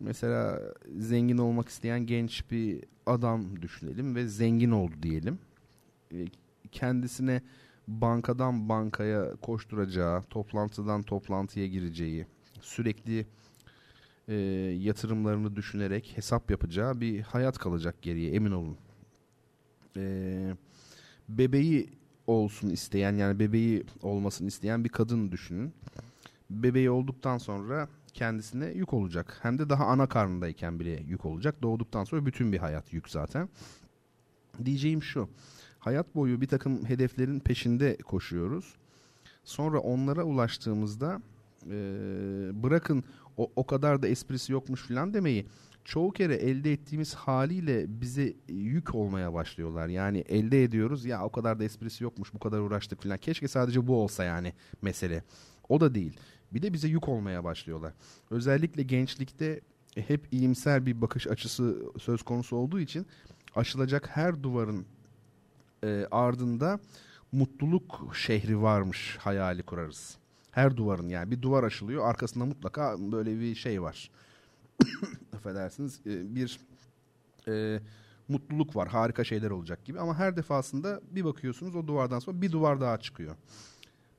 Mesela 0.00 0.60
zengin 0.98 1.38
olmak 1.38 1.68
isteyen 1.68 2.06
genç 2.06 2.50
bir 2.50 2.84
adam 3.06 3.62
düşünelim 3.62 4.14
ve 4.14 4.28
zengin 4.28 4.70
oldu 4.70 4.94
diyelim. 5.02 5.38
E, 6.12 6.26
kendisine 6.72 7.42
bankadan 7.88 8.68
bankaya 8.68 9.36
koşturacağı, 9.36 10.22
toplantıdan 10.22 11.02
toplantıya 11.02 11.66
gireceği, 11.66 12.26
sürekli 12.60 13.26
e, 14.28 14.34
yatırımlarını 14.80 15.56
düşünerek 15.56 16.12
hesap 16.16 16.50
yapacağı 16.50 17.00
bir 17.00 17.20
hayat 17.20 17.58
kalacak 17.58 18.02
geriye 18.02 18.32
emin 18.32 18.50
olun. 18.50 18.76
E, 19.96 20.56
bebeği 21.28 21.90
olsun 22.26 22.70
isteyen 22.70 23.16
yani 23.16 23.38
bebeği 23.38 23.84
olmasını 24.02 24.48
isteyen 24.48 24.84
bir 24.84 24.88
kadın 24.88 25.32
düşünün. 25.32 25.72
Bebeği 26.50 26.90
olduktan 26.90 27.38
sonra 27.38 27.88
kendisine 28.14 28.66
yük 28.66 28.92
olacak. 28.92 29.38
Hem 29.42 29.58
de 29.58 29.68
daha 29.68 29.86
ana 29.86 30.06
karnındayken 30.06 30.80
bile 30.80 31.02
yük 31.08 31.24
olacak. 31.24 31.62
Doğduktan 31.62 32.04
sonra 32.04 32.26
bütün 32.26 32.52
bir 32.52 32.58
hayat 32.58 32.92
yük 32.92 33.08
zaten. 33.08 33.48
Diyeceğim 34.64 35.02
şu. 35.02 35.28
Hayat 35.78 36.14
boyu 36.14 36.40
bir 36.40 36.48
takım 36.48 36.84
hedeflerin 36.84 37.40
peşinde 37.40 37.96
koşuyoruz. 37.96 38.74
Sonra 39.44 39.78
onlara 39.78 40.24
ulaştığımızda 40.24 41.20
e, 41.66 41.72
bırakın 42.62 43.04
o, 43.36 43.50
o 43.56 43.66
kadar 43.66 44.02
da 44.02 44.08
esprisi 44.08 44.52
yokmuş 44.52 44.88
falan 44.88 45.14
demeyi 45.14 45.46
çoğu 45.86 46.12
kere 46.12 46.34
elde 46.34 46.72
ettiğimiz 46.72 47.14
haliyle 47.14 48.00
bize 48.00 48.34
yük 48.48 48.94
olmaya 48.94 49.34
başlıyorlar. 49.34 49.88
Yani 49.88 50.18
elde 50.18 50.64
ediyoruz 50.64 51.04
ya 51.04 51.24
o 51.24 51.32
kadar 51.32 51.58
da 51.58 51.64
esprisi 51.64 52.04
yokmuş 52.04 52.34
bu 52.34 52.38
kadar 52.38 52.60
uğraştık 52.60 53.02
falan. 53.02 53.18
Keşke 53.18 53.48
sadece 53.48 53.86
bu 53.86 54.02
olsa 54.02 54.24
yani 54.24 54.52
mesele. 54.82 55.22
O 55.68 55.80
da 55.80 55.94
değil. 55.94 56.16
Bir 56.52 56.62
de 56.62 56.72
bize 56.72 56.88
yük 56.88 57.08
olmaya 57.08 57.44
başlıyorlar. 57.44 57.92
Özellikle 58.30 58.82
gençlikte 58.82 59.60
hep 59.94 60.32
iyimser 60.32 60.86
bir 60.86 61.00
bakış 61.00 61.26
açısı 61.26 61.76
söz 61.98 62.22
konusu 62.22 62.56
olduğu 62.56 62.80
için 62.80 63.06
aşılacak 63.54 64.16
her 64.16 64.42
duvarın 64.42 64.86
e, 65.84 66.06
ardında 66.10 66.80
mutluluk 67.32 68.12
şehri 68.14 68.62
varmış 68.62 69.16
hayali 69.20 69.62
kurarız. 69.62 70.18
Her 70.50 70.76
duvarın 70.76 71.08
yani 71.08 71.30
bir 71.30 71.42
duvar 71.42 71.64
aşılıyor 71.64 72.08
arkasında 72.08 72.44
mutlaka 72.44 72.96
böyle 72.98 73.40
bir 73.40 73.54
şey 73.54 73.82
var. 73.82 74.10
Affedersiniz 75.36 76.00
e, 76.06 76.34
bir 76.34 76.60
e, 77.48 77.80
mutluluk 78.28 78.76
var 78.76 78.88
harika 78.88 79.24
şeyler 79.24 79.50
olacak 79.50 79.84
gibi 79.84 80.00
ama 80.00 80.18
her 80.18 80.36
defasında 80.36 81.00
bir 81.10 81.24
bakıyorsunuz 81.24 81.76
o 81.76 81.86
duvardan 81.86 82.18
sonra 82.18 82.42
bir 82.42 82.52
duvar 82.52 82.80
daha 82.80 82.98
çıkıyor. 82.98 83.36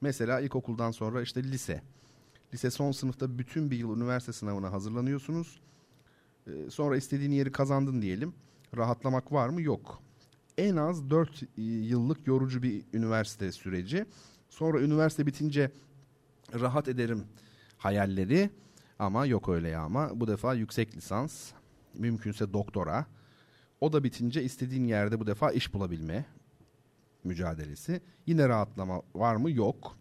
Mesela 0.01 0.39
ilkokuldan 0.39 0.91
sonra 0.91 1.21
işte 1.21 1.43
lise. 1.43 1.81
Lise 2.53 2.71
son 2.71 2.91
sınıfta 2.91 3.37
bütün 3.37 3.71
bir 3.71 3.77
yıl 3.77 3.97
üniversite 3.97 4.33
sınavına 4.33 4.71
hazırlanıyorsunuz. 4.71 5.59
Ee, 6.47 6.51
sonra 6.69 6.97
istediğin 6.97 7.31
yeri 7.31 7.51
kazandın 7.51 8.01
diyelim. 8.01 8.33
Rahatlamak 8.77 9.31
var 9.31 9.49
mı? 9.49 9.61
Yok. 9.61 10.01
En 10.57 10.75
az 10.75 11.09
4 11.09 11.43
yıllık 11.57 12.27
yorucu 12.27 12.63
bir 12.63 12.83
üniversite 12.93 13.51
süreci. 13.51 14.05
Sonra 14.49 14.81
üniversite 14.81 15.25
bitince 15.25 15.71
rahat 16.53 16.87
ederim 16.87 17.23
hayalleri 17.77 18.49
ama 18.99 19.25
yok 19.25 19.49
öyle 19.49 19.69
ya 19.69 19.81
ama 19.81 20.19
bu 20.19 20.27
defa 20.27 20.53
yüksek 20.53 20.97
lisans 20.97 21.51
mümkünse 21.93 22.53
doktora 22.53 23.05
o 23.81 23.93
da 23.93 24.03
bitince 24.03 24.43
istediğin 24.43 24.85
yerde 24.85 25.19
bu 25.19 25.27
defa 25.27 25.51
iş 25.51 25.73
bulabilme 25.73 26.25
mücadelesi. 27.23 28.01
Yine 28.25 28.49
rahatlama 28.49 29.01
var 29.15 29.35
mı? 29.35 29.51
Yok. 29.51 29.97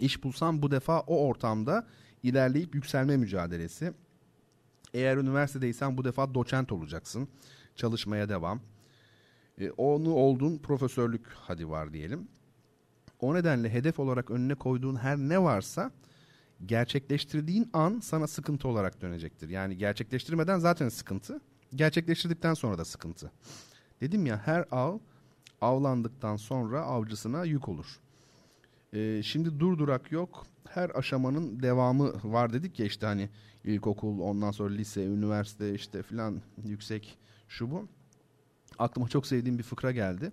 İş 0.00 0.24
bulsam 0.24 0.62
bu 0.62 0.70
defa 0.70 1.00
o 1.00 1.26
ortamda 1.26 1.86
ilerleyip 2.22 2.74
yükselme 2.74 3.16
mücadelesi. 3.16 3.92
Eğer 4.94 5.16
üniversitedeysen 5.16 5.96
bu 5.96 6.04
defa 6.04 6.34
doçent 6.34 6.72
olacaksın. 6.72 7.28
Çalışmaya 7.76 8.28
devam. 8.28 8.60
E, 9.58 9.70
onu 9.70 10.14
oldun 10.14 10.58
profesörlük 10.58 11.26
hadi 11.34 11.70
var 11.70 11.92
diyelim. 11.92 12.28
O 13.20 13.34
nedenle 13.34 13.72
hedef 13.72 13.98
olarak 13.98 14.30
önüne 14.30 14.54
koyduğun 14.54 14.96
her 14.96 15.16
ne 15.16 15.42
varsa 15.42 15.90
gerçekleştirdiğin 16.66 17.70
an 17.72 18.00
sana 18.02 18.26
sıkıntı 18.26 18.68
olarak 18.68 19.02
dönecektir. 19.02 19.48
Yani 19.48 19.76
gerçekleştirmeden 19.76 20.58
zaten 20.58 20.88
sıkıntı. 20.88 21.40
Gerçekleştirdikten 21.74 22.54
sonra 22.54 22.78
da 22.78 22.84
sıkıntı. 22.84 23.32
Dedim 24.00 24.26
ya 24.26 24.42
her 24.46 24.64
av 24.70 24.98
avlandıktan 25.60 26.36
sonra 26.36 26.82
avcısına 26.82 27.44
yük 27.44 27.68
olur. 27.68 28.00
Ee, 28.92 29.22
şimdi 29.24 29.60
durdurak 29.60 30.12
yok. 30.12 30.46
Her 30.68 30.90
aşamanın 30.98 31.62
devamı 31.62 32.12
var 32.24 32.52
dedik 32.52 32.78
ya 32.78 32.86
işte 32.86 33.06
hani 33.06 33.28
ilkokul, 33.64 34.20
ondan 34.20 34.50
sonra 34.50 34.74
lise, 34.74 35.06
üniversite 35.06 35.74
işte 35.74 36.02
filan 36.02 36.42
yüksek 36.64 37.18
şu 37.48 37.70
bu. 37.70 37.88
Aklıma 38.78 39.08
çok 39.08 39.26
sevdiğim 39.26 39.58
bir 39.58 39.62
fıkra 39.62 39.92
geldi. 39.92 40.32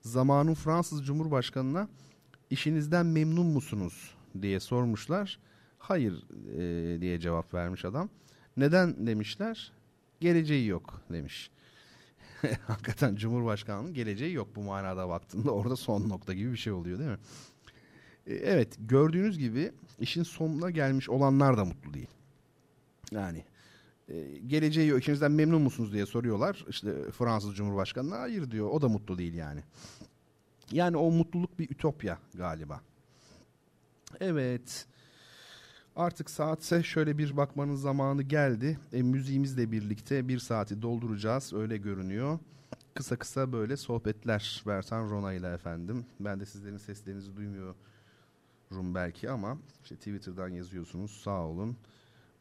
Zamanın 0.00 0.54
Fransız 0.54 1.06
Cumhurbaşkanı'na 1.06 1.88
işinizden 2.50 3.06
memnun 3.06 3.46
musunuz 3.46 4.14
diye 4.42 4.60
sormuşlar. 4.60 5.38
Hayır 5.78 6.24
e, 6.58 7.00
diye 7.00 7.20
cevap 7.20 7.54
vermiş 7.54 7.84
adam. 7.84 8.08
Neden 8.56 9.06
demişler? 9.06 9.72
Geleceği 10.20 10.66
yok 10.66 11.00
demiş. 11.12 11.50
Hakikaten 12.66 13.16
Cumhurbaşkanı'nın 13.16 13.94
geleceği 13.94 14.32
yok 14.32 14.48
bu 14.56 14.62
manada 14.62 15.08
baktığında 15.08 15.50
orada 15.50 15.76
son 15.76 16.08
nokta 16.08 16.32
gibi 16.32 16.52
bir 16.52 16.56
şey 16.56 16.72
oluyor 16.72 16.98
değil 16.98 17.10
mi? 17.10 17.18
E, 18.26 18.34
evet 18.34 18.76
gördüğünüz 18.78 19.38
gibi 19.38 19.72
işin 20.00 20.22
sonuna 20.22 20.70
gelmiş 20.70 21.08
olanlar 21.08 21.56
da 21.56 21.64
mutlu 21.64 21.94
değil. 21.94 22.10
Yani 23.10 23.44
e, 24.08 24.38
geleceği 24.46 24.88
yok 24.88 25.00
içinizden 25.00 25.32
memnun 25.32 25.62
musunuz 25.62 25.92
diye 25.92 26.06
soruyorlar. 26.06 26.64
İşte 26.68 27.10
Fransız 27.10 27.56
Cumhurbaşkanı'na 27.56 28.20
hayır 28.20 28.50
diyor 28.50 28.70
o 28.70 28.82
da 28.82 28.88
mutlu 28.88 29.18
değil 29.18 29.34
yani. 29.34 29.60
Yani 30.72 30.96
o 30.96 31.10
mutluluk 31.10 31.58
bir 31.58 31.70
ütopya 31.70 32.18
galiba. 32.34 32.80
Evet. 34.20 34.86
Artık 35.96 36.30
saatse 36.30 36.82
şöyle 36.82 37.18
bir 37.18 37.36
bakmanın 37.36 37.74
zamanı 37.74 38.22
geldi. 38.22 38.78
E, 38.92 39.02
müziğimizle 39.02 39.72
birlikte 39.72 40.28
bir 40.28 40.38
saati 40.38 40.82
dolduracağız 40.82 41.52
öyle 41.52 41.76
görünüyor. 41.76 42.38
Kısa 42.94 43.16
kısa 43.16 43.52
böyle 43.52 43.76
sohbetler 43.76 44.62
Bertan 44.66 45.10
Rona 45.10 45.32
ile 45.32 45.52
efendim. 45.52 46.06
Ben 46.20 46.40
de 46.40 46.46
sizlerin 46.46 46.76
seslerinizi 46.76 47.36
duymuyorum 47.36 47.76
belki 48.70 49.30
ama 49.30 49.58
işte 49.82 49.96
Twitter'dan 49.96 50.48
yazıyorsunuz 50.48 51.10
sağ 51.10 51.46
olun. 51.46 51.76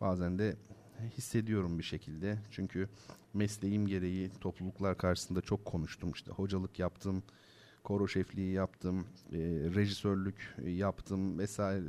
Bazen 0.02 0.40
de 0.40 0.56
hissediyorum 1.18 1.80
bir 1.80 1.84
şekilde. 1.84 2.38
Çünkü 2.52 2.90
mesleğim 3.34 3.88
gereği 3.88 4.32
topluluklar 4.42 4.98
karşısında 4.98 5.42
çok 5.42 5.66
konuştum. 5.66 6.12
İşte 6.12 6.32
hocalık 6.32 6.80
yaptım, 6.80 7.24
koro 7.84 8.08
şefliği 8.08 8.54
yaptım, 8.54 9.08
e, 9.32 9.38
rejisörlük 9.76 10.56
yaptım 10.66 11.40
vesaire 11.40 11.82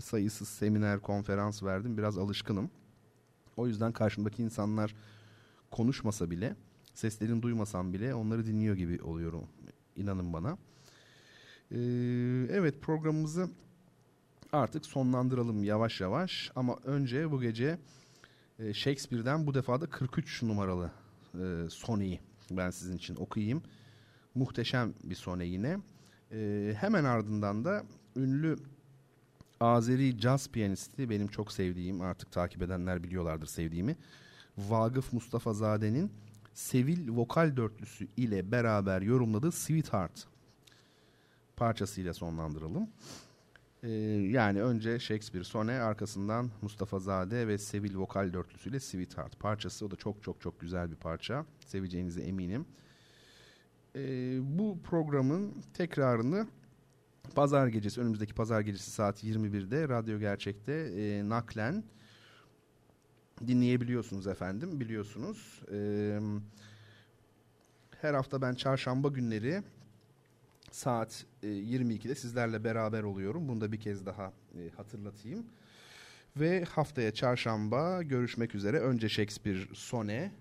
sayısız 0.00 0.48
seminer, 0.48 1.00
konferans 1.00 1.62
verdim. 1.62 1.98
Biraz 1.98 2.18
alışkınım. 2.18 2.70
O 3.56 3.66
yüzden 3.66 3.92
karşımdaki 3.92 4.42
insanlar 4.42 4.94
konuşmasa 5.70 6.30
bile, 6.30 6.56
seslerini 6.94 7.42
duymasam 7.42 7.92
bile 7.92 8.14
onları 8.14 8.46
dinliyor 8.46 8.76
gibi 8.76 9.02
oluyorum. 9.02 9.44
İnanın 9.96 10.32
bana. 10.32 10.58
Ee, 11.70 11.76
evet 12.50 12.82
programımızı 12.82 13.48
artık 14.52 14.86
sonlandıralım 14.86 15.64
yavaş 15.64 16.00
yavaş 16.00 16.50
ama 16.56 16.76
önce 16.84 17.30
bu 17.30 17.40
gece 17.40 17.78
e, 18.58 18.74
Shakespeare'den 18.74 19.46
bu 19.46 19.54
defa 19.54 19.80
da 19.80 19.86
43 19.86 20.42
numaralı 20.42 20.90
e, 21.34 21.70
Sony'yi 21.70 22.20
ben 22.50 22.70
sizin 22.70 22.96
için 22.96 23.16
okuyayım. 23.16 23.62
Muhteşem 24.34 24.94
bir 25.04 25.14
sone 25.14 25.44
yine. 25.44 25.78
E, 26.32 26.72
hemen 26.78 27.04
ardından 27.04 27.64
da 27.64 27.84
ünlü 28.16 28.56
Azeri 29.60 30.18
caz 30.18 30.48
piyanisti 30.48 31.10
benim 31.10 31.28
çok 31.28 31.52
sevdiğim 31.52 32.00
artık 32.00 32.32
takip 32.32 32.62
edenler 32.62 33.02
biliyorlardır 33.02 33.46
sevdiğimi. 33.46 33.96
Vagıf 34.58 35.12
Mustafa 35.12 35.52
Zade'nin 35.52 36.12
Sevil 36.54 37.10
vokal 37.10 37.56
dörtlüsü 37.56 38.08
ile 38.16 38.52
beraber 38.52 39.02
yorumladığı 39.02 39.52
Sweetheart 39.52 40.26
parçasıyla 41.56 42.14
sonlandıralım. 42.14 42.88
Ee, 43.82 43.90
yani 44.30 44.62
önce 44.62 44.98
Shakespeare 44.98 45.44
Sone 45.44 45.72
arkasından 45.72 46.50
Mustafa 46.62 46.98
Zade 46.98 47.48
ve 47.48 47.58
Sevil 47.58 47.96
vokal 47.96 48.32
dörtlüsüyle 48.32 48.80
Sweetheart 48.80 49.40
parçası. 49.40 49.86
O 49.86 49.90
da 49.90 49.96
çok 49.96 50.22
çok 50.22 50.40
çok 50.40 50.60
güzel 50.60 50.90
bir 50.90 50.96
parça. 50.96 51.46
Seveceğinize 51.66 52.22
eminim. 52.22 52.66
Ee, 53.96 54.38
bu 54.58 54.78
programın 54.82 55.54
tekrarını 55.74 56.46
pazar 57.34 57.66
gecesi 57.66 58.00
önümüzdeki 58.00 58.34
pazar 58.34 58.60
gecesi 58.60 58.90
saat 58.90 59.24
21'de 59.24 59.88
Radyo 59.88 60.18
Gerçek'te 60.18 60.72
e, 60.72 61.28
naklen 61.28 61.84
dinleyebiliyorsunuz 63.46 64.26
efendim 64.26 64.80
biliyorsunuz. 64.80 65.62
Ee, 65.72 66.18
her 68.00 68.14
hafta 68.14 68.42
ben 68.42 68.54
çarşamba 68.54 69.08
günleri 69.08 69.62
saat 70.70 71.24
22'de 71.42 72.12
e, 72.12 72.14
sizlerle 72.14 72.64
beraber 72.64 73.02
oluyorum. 73.02 73.48
Bunu 73.48 73.60
da 73.60 73.72
bir 73.72 73.80
kez 73.80 74.06
daha 74.06 74.32
e, 74.58 74.70
hatırlatayım. 74.76 75.46
Ve 76.36 76.64
haftaya 76.64 77.14
çarşamba 77.14 78.02
görüşmek 78.02 78.54
üzere. 78.54 78.80
Önce 78.80 79.08
Shakespeare 79.08 79.60
Sone, 79.74 80.32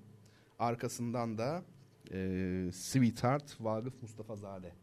arkasından 0.59 1.37
da 1.37 1.63
e, 2.11 2.69
Sweetheart 2.73 3.61
Vagıf 3.61 4.01
Mustafa 4.01 4.35
Zade. 4.35 4.73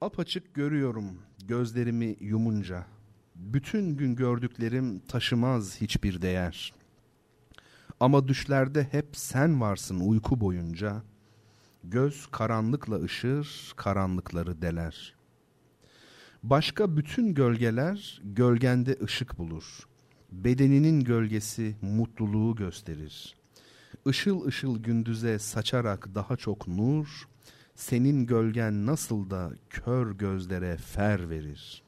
Apaçık 0.00 0.54
görüyorum 0.54 1.22
gözlerimi 1.44 2.16
yumunca 2.20 2.86
bütün 3.36 3.96
gün 3.96 4.16
gördüklerim 4.16 4.98
taşımaz 4.98 5.80
hiçbir 5.80 6.22
değer. 6.22 6.74
Ama 8.00 8.28
düşlerde 8.28 8.88
hep 8.90 9.16
sen 9.16 9.60
varsın 9.60 10.00
uyku 10.00 10.40
boyunca. 10.40 11.02
Göz 11.84 12.26
karanlıkla 12.26 13.02
ışır, 13.02 13.72
karanlıkları 13.76 14.62
deler. 14.62 15.14
Başka 16.44 16.96
bütün 16.96 17.34
gölgeler 17.34 18.20
gölgende 18.24 18.96
ışık 19.02 19.38
bulur. 19.38 19.64
Bedeninin 20.32 21.00
gölgesi 21.00 21.76
mutluluğu 21.82 22.56
gösterir. 22.56 23.34
Işıl 24.06 24.46
ışıl 24.46 24.78
gündüze 24.82 25.38
saçarak 25.38 26.14
daha 26.14 26.36
çok 26.36 26.68
nur, 26.68 27.28
senin 27.74 28.26
gölgen 28.26 28.86
nasıl 28.86 29.30
da 29.30 29.52
kör 29.70 30.12
gözlere 30.12 30.76
fer 30.76 31.30
verir.'' 31.30 31.84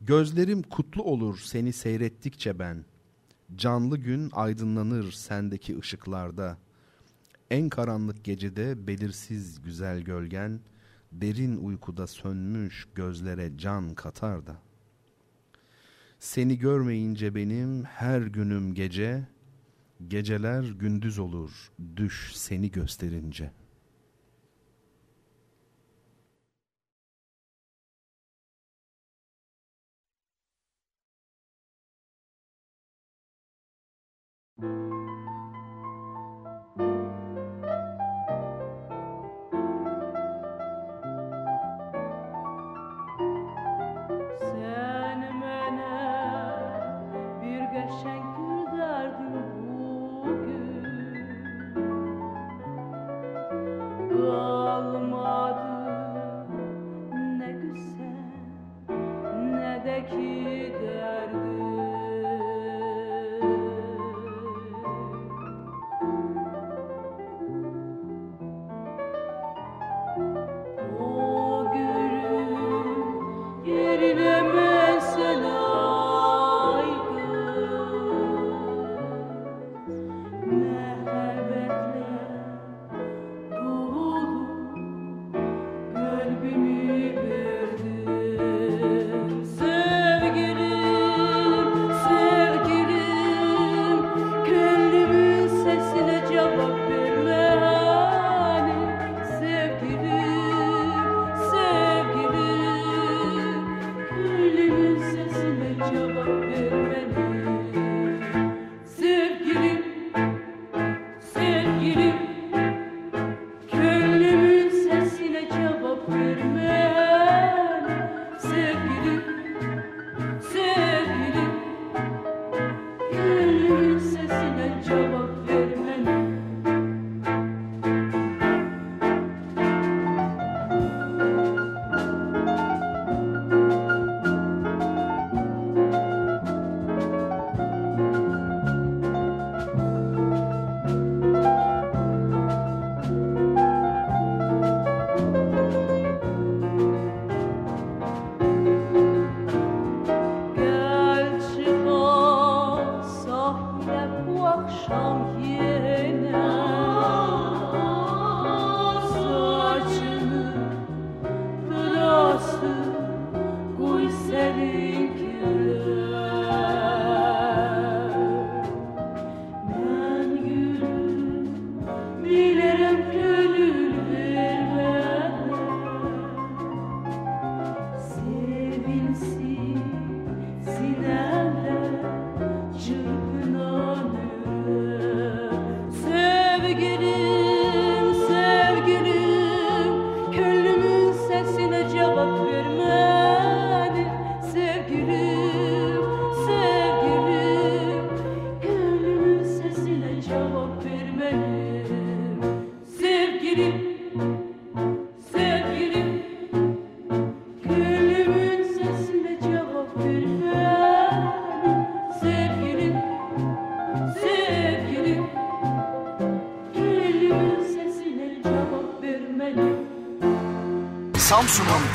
Gözlerim 0.00 0.62
kutlu 0.62 1.02
olur 1.02 1.38
seni 1.44 1.72
seyrettikçe 1.72 2.58
ben. 2.58 2.84
Canlı 3.56 3.98
gün 3.98 4.30
aydınlanır 4.32 5.12
sendeki 5.12 5.78
ışıklarda. 5.78 6.58
En 7.50 7.68
karanlık 7.68 8.24
gecede 8.24 8.86
belirsiz 8.86 9.62
güzel 9.62 10.00
gölgen, 10.00 10.60
derin 11.12 11.56
uykuda 11.56 12.06
sönmüş 12.06 12.88
gözlere 12.94 13.58
can 13.58 13.94
katar 13.94 14.46
da. 14.46 14.56
Seni 16.18 16.58
görmeyince 16.58 17.34
benim 17.34 17.84
her 17.84 18.20
günüm 18.22 18.74
gece, 18.74 19.28
Geceler 20.08 20.62
gündüz 20.64 21.18
olur, 21.18 21.72
düş 21.96 22.32
seni 22.36 22.70
gösterince. 22.70 23.52
Samsun'un 34.60 34.89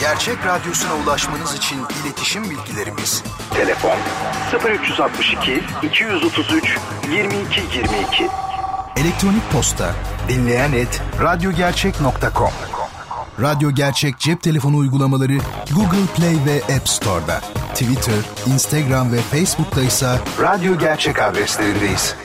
gerçek 0.05 0.45
radyosuna 0.45 0.95
ulaşmanız 0.95 1.53
için 1.55 1.77
iletişim 2.03 2.43
bilgilerimiz. 2.43 3.23
Telefon 3.53 3.97
0362 4.65 5.63
233 5.83 6.77
22 7.11 7.61
22. 7.77 8.29
Elektronik 8.97 9.51
posta 9.51 9.95
dinleyen 10.27 10.71
et 10.71 11.01
radyogercek.com 11.21 12.51
Radyo 13.41 13.71
Gerçek 13.71 14.19
cep 14.19 14.41
telefonu 14.43 14.77
uygulamaları 14.77 15.37
Google 15.75 16.05
Play 16.15 16.35
ve 16.45 16.75
App 16.75 16.89
Store'da. 16.89 17.41
Twitter, 17.73 18.21
Instagram 18.45 19.11
ve 19.11 19.17
Facebook'ta 19.17 19.81
ise 19.81 20.19
Radyo 20.41 20.77
Gerçek 20.77 21.21
adreslerindeyiz. 21.21 22.15